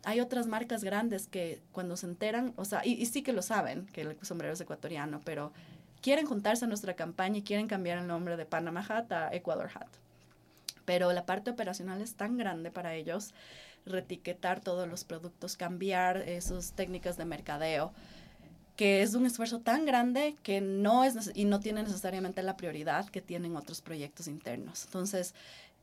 Hay 0.04 0.22
otras 0.22 0.48
marcas 0.48 0.84
grandes 0.84 1.28
que 1.28 1.62
cuando 1.72 1.98
se 1.98 2.06
enteran, 2.06 2.54
o 2.56 2.66
sea, 2.66 2.86
y, 2.86 3.06
sí 3.06 3.22
que 3.22 3.34
lo 3.34 3.42
saben, 3.42 3.86
que 3.88 4.02
el 4.02 4.18
sombrero 4.22 4.54
es 4.54 4.62
ecuatoriano, 4.62 5.22
pero 5.26 5.52
quieren 6.02 6.26
juntarse 6.26 6.66
a 6.66 6.68
nuestra 6.68 6.96
campaña 6.96 7.40
y 7.40 7.44
quieren 7.44 7.68
cambiar 7.68 7.98
el 7.98 8.08
nombre 8.08 8.38
de 8.38 8.46
Panama 8.46 8.86
Hat 8.88 9.12
a 9.12 9.34
Ecuador 9.34 9.70
Hat. 9.74 9.90
Pero 10.86 11.12
la 11.14 11.26
parte 11.26 11.52
operacional 11.52 12.02
es 12.02 12.16
tan 12.16 12.38
grande 12.38 12.72
para 12.72 12.96
ellos 12.96 13.34
retiquetar 13.86 14.62
todos 14.62 14.88
los 14.88 15.04
productos, 15.04 15.58
cambiar 15.58 16.18
esas 16.18 16.74
técnicas 16.74 17.18
de 17.18 17.26
mercadeo, 17.26 17.92
que 18.76 19.02
es 19.02 19.14
un 19.14 19.26
esfuerzo 19.26 19.60
tan 19.60 19.86
grande 19.86 20.36
que 20.42 20.62
no 20.62 21.04
es 21.04 21.32
y 21.36 21.46
no 21.46 21.60
tiene 21.60 21.84
necesariamente 21.84 22.44
la 22.44 22.56
prioridad 22.56 23.10
que 23.10 23.22
tienen 23.22 23.58
otros 23.58 23.82
proyectos 23.82 24.28
internos. 24.28 24.86
Entonces, 24.86 25.36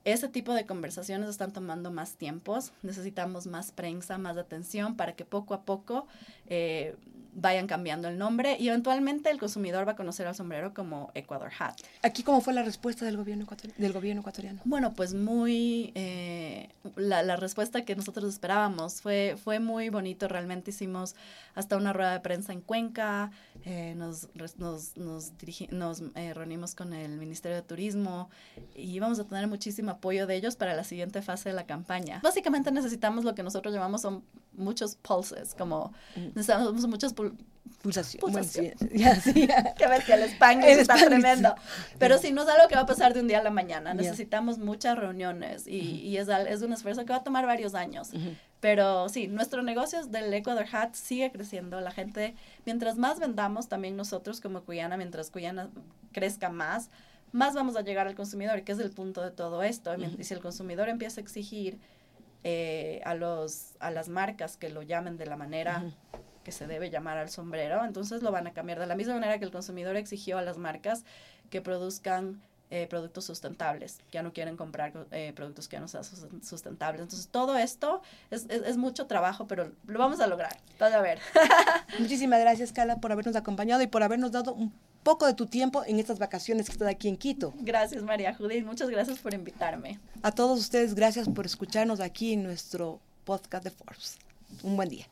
ese 0.07 0.29
tipo 0.29 0.55
de 0.55 0.67
conversaciones 0.67 1.29
están 1.29 1.53
tomando 1.53 1.91
más 1.91 2.15
tiempos, 2.15 2.73
necesitamos 2.83 3.49
más 3.49 3.73
prensa, 3.73 4.19
más 4.19 4.39
atención 4.39 4.97
para 4.97 5.17
que 5.17 5.25
poco 5.25 5.53
a 5.53 5.63
poco 5.63 6.07
eh, 6.47 6.95
vayan 7.37 7.67
cambiando 7.67 8.09
el 8.09 8.17
nombre 8.17 8.57
y 8.59 8.69
eventualmente 8.69 9.31
el 9.31 9.39
consumidor 9.39 9.87
va 9.87 9.93
a 9.93 9.97
conocer 9.97 10.27
al 10.27 10.35
sombrero 10.35 10.73
como 10.73 11.11
Ecuador 11.15 11.51
Hat. 11.59 11.77
¿Aquí 12.03 12.23
cómo 12.23 12.41
fue 12.41 12.55
la 12.55 12.63
respuesta 12.63 13.05
del 13.05 13.19
gobierno 13.19 13.45
ecuatoriano? 13.45 13.81
Del 13.81 13.93
gobierno 13.93 14.21
ecuatoriano? 14.21 14.61
Bueno, 14.65 14.95
pues 14.95 15.13
muy, 15.13 15.93
eh, 15.95 16.71
la, 16.97 17.23
la, 17.23 17.37
respuesta 17.37 17.85
que 17.85 17.95
nosotros 17.95 18.33
esperábamos 18.33 19.03
fue, 19.03 19.37
fue 19.43 19.61
muy 19.61 19.91
bonito, 19.91 20.29
realmente 20.29 20.71
hicimos 20.71 21.15
hasta 21.55 21.77
una 21.77 21.93
rueda 21.93 22.13
de 22.13 22.21
prensa 22.21 22.55
en 22.55 22.63
Cuenca, 22.63 23.31
eh, 23.65 23.95
nos, 23.97 24.29
nos, 24.35 24.59
nos, 24.59 25.33
nos 25.71 26.03
eh, 26.15 26.33
reunimos 26.33 26.75
con 26.75 26.95
el 26.95 27.19
Ministerio 27.19 27.57
de 27.57 27.63
Turismo 27.63 28.31
y 28.75 28.99
vamos 28.99 29.19
a 29.19 29.25
tener 29.25 29.47
muchísimo 29.47 29.96
apoyo 29.97 30.27
de 30.27 30.37
ellos 30.37 30.57
para 30.57 30.75
la 30.75 30.85
siguiente 30.85 31.23
fase 31.23 31.51
de 31.51 31.55
la 31.55 31.67
campaña. 31.67 32.21
Básicamente 32.23 32.71
necesitamos 32.71 33.25
lo 33.25 33.35
que 33.35 33.43
nosotros 33.43 33.75
llamamos 33.75 34.03
son 34.03 34.25
muchos 34.53 34.97
pulses, 34.97 35.55
como 35.55 35.93
necesitamos 36.17 36.87
muchos 36.87 37.15
Pulsación. 37.83 38.21
Pulsación. 38.21 38.75
Bueno, 38.79 38.93
sí, 38.93 38.99
ya, 38.99 39.21
sí, 39.21 39.47
ya. 39.47 39.75
Qué 39.79 39.87
bestia, 39.87 40.15
el 40.17 40.65
El 40.65 40.79
está 40.81 40.95
tremendo. 40.95 41.55
Pero 41.99 42.19
sí, 42.19 42.33
no 42.33 42.43
es 42.43 42.49
algo 42.49 42.69
que 42.69 42.75
va 42.75 42.83
a 42.83 42.87
pasar 42.87 43.15
de 43.15 43.21
un 43.21 43.29
día 43.29 43.39
a 43.39 43.43
la 43.43 43.51
mañana. 43.51 43.95
Necesitamos 43.95 44.59
muchas 44.59 44.99
reuniones 44.99 45.67
y, 45.67 46.01
y 46.01 46.17
es, 46.17 46.29
es 46.29 46.63
un 46.63 46.73
esfuerzo 46.73 47.05
que 47.05 47.13
va 47.13 47.19
a 47.19 47.25
tomar 47.25 47.47
varios 47.47 47.75
años. 47.75 48.11
Ujú. 48.13 48.35
Pero 48.61 49.09
sí, 49.09 49.29
nuestro 49.29 49.63
negocio 49.63 50.05
del 50.07 50.33
Ecuador 50.33 50.67
Hat 50.73 50.95
sigue 50.95 51.31
creciendo. 51.31 51.81
La 51.81 51.91
gente, 51.91 52.35
mientras 52.65 52.97
más 52.97 53.21
vendamos, 53.21 53.69
también 53.69 53.97
nosotros 53.97 54.41
como 54.41 54.63
Cuyana, 54.63 54.97
mientras 54.97 55.31
Cuyana 55.31 55.69
crezca 56.13 56.49
más, 56.49 56.91
más 57.37 57.55
vamos 57.55 57.77
a 57.77 57.83
llegar 57.83 58.07
al 58.07 58.15
consumidor, 58.15 58.63
que 58.65 58.73
es 58.73 58.79
el 58.79 58.91
punto 58.91 59.23
de 59.23 59.31
todo 59.31 59.63
esto. 59.63 59.95
Y 60.19 60.25
si 60.25 60.35
el 60.35 60.41
consumidor 60.41 60.89
empieza 60.89 61.21
a 61.21 61.23
exigir 61.23 61.79
eh, 62.45 63.01
a, 63.05 63.15
los, 63.15 63.73
a 63.81 63.91
las 63.91 64.09
marcas 64.09 64.57
que 64.57 64.69
lo 64.71 64.83
llamen 64.83 65.17
de 65.17 65.27
la 65.27 65.37
manera 65.37 65.85
que 66.45 66.53
se 66.53 66.67
debe 66.67 66.91
llamar 66.91 67.19
al 67.19 67.29
sombrero, 67.29 67.85
entonces 67.85 68.23
lo 68.23 68.31
van 68.33 68.47
a 68.47 68.53
cambiar 68.53 68.79
de 68.79 68.87
la 68.87 68.95
misma 68.95 69.15
manera 69.15 69.39
que 69.39 69.45
el 69.45 69.51
consumidor 69.51 69.97
exigió 69.97 70.39
a 70.39 70.43
las 70.43 70.59
marcas 70.59 71.05
que 71.51 71.61
produzcan 71.61 72.41
eh, 72.71 72.87
productos 72.89 73.25
sustentables, 73.25 73.99
ya 74.11 74.23
no 74.25 74.33
quieren 74.33 74.57
comprar 74.57 74.93
eh, 75.13 75.33
productos 75.37 75.69
que 75.69 75.79
no 75.79 75.87
sean 75.87 76.03
sus- 76.03 76.27
sustentables. 76.43 77.01
Entonces 77.03 77.29
todo 77.29 77.57
esto 77.57 78.03
es, 78.31 78.45
es- 78.49 78.63
es 78.63 78.77
mucho 78.77 79.07
trabajo, 79.07 79.47
pero 79.47 79.71
lo 79.87 79.99
vamos 80.01 80.19
a 80.21 80.27
lograr. 80.27 80.57
Vas 80.81 80.93
a 80.93 81.01
ver. 81.01 81.21
Muchísimas 82.01 82.41
gracias, 82.41 82.73
Carla, 82.73 82.97
por 83.01 83.13
habernos 83.13 83.37
acompañado 83.37 83.83
y 83.83 83.87
por 83.87 84.03
habernos 84.03 84.33
dado 84.33 84.53
un 84.55 84.73
poco 85.07 85.25
de 85.25 85.35
tu 85.35 85.47
tiempo 85.47 85.85
en 85.87 86.01
estas 86.01 86.19
vacaciones 86.19 86.67
que 86.67 86.73
estás 86.73 86.89
aquí 86.89 87.07
en 87.07 87.17
Quito. 87.17 87.55
Gracias 87.61 88.03
María 88.03 88.35
Judith, 88.35 88.67
muchas 88.67 88.91
gracias 88.91 89.21
por 89.21 89.35
invitarme. 89.35 90.01
A 90.21 90.33
todos 90.33 90.59
ustedes, 90.59 90.97
gracias 90.97 91.29
por 91.29 91.47
escucharnos 91.47 92.01
aquí 92.01 92.33
en 92.33 92.43
nuestro 92.43 92.99
podcast 93.25 93.63
de 93.63 93.71
Forbes. 93.71 94.19
Un 94.65 94.75
buen 94.75 94.89
día. 94.89 95.07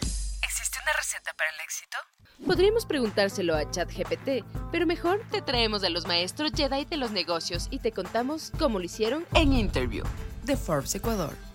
¿Existe 0.00 0.78
una 0.82 0.92
receta 0.96 1.30
para 1.36 1.50
el 1.50 1.60
éxito? 1.62 1.98
Podríamos 2.46 2.86
preguntárselo 2.86 3.54
a 3.54 3.70
ChatGPT, 3.70 4.46
pero 4.72 4.86
mejor 4.86 5.20
te 5.30 5.42
traemos 5.42 5.84
a 5.84 5.90
los 5.90 6.06
maestros 6.06 6.52
Jedi 6.56 6.86
de 6.86 6.96
los 6.96 7.10
negocios 7.10 7.68
y 7.70 7.80
te 7.80 7.92
contamos 7.92 8.50
cómo 8.58 8.78
lo 8.78 8.86
hicieron 8.86 9.26
En 9.34 9.52
Interview 9.52 10.06
de 10.44 10.56
Forbes 10.56 10.94
Ecuador. 10.94 11.53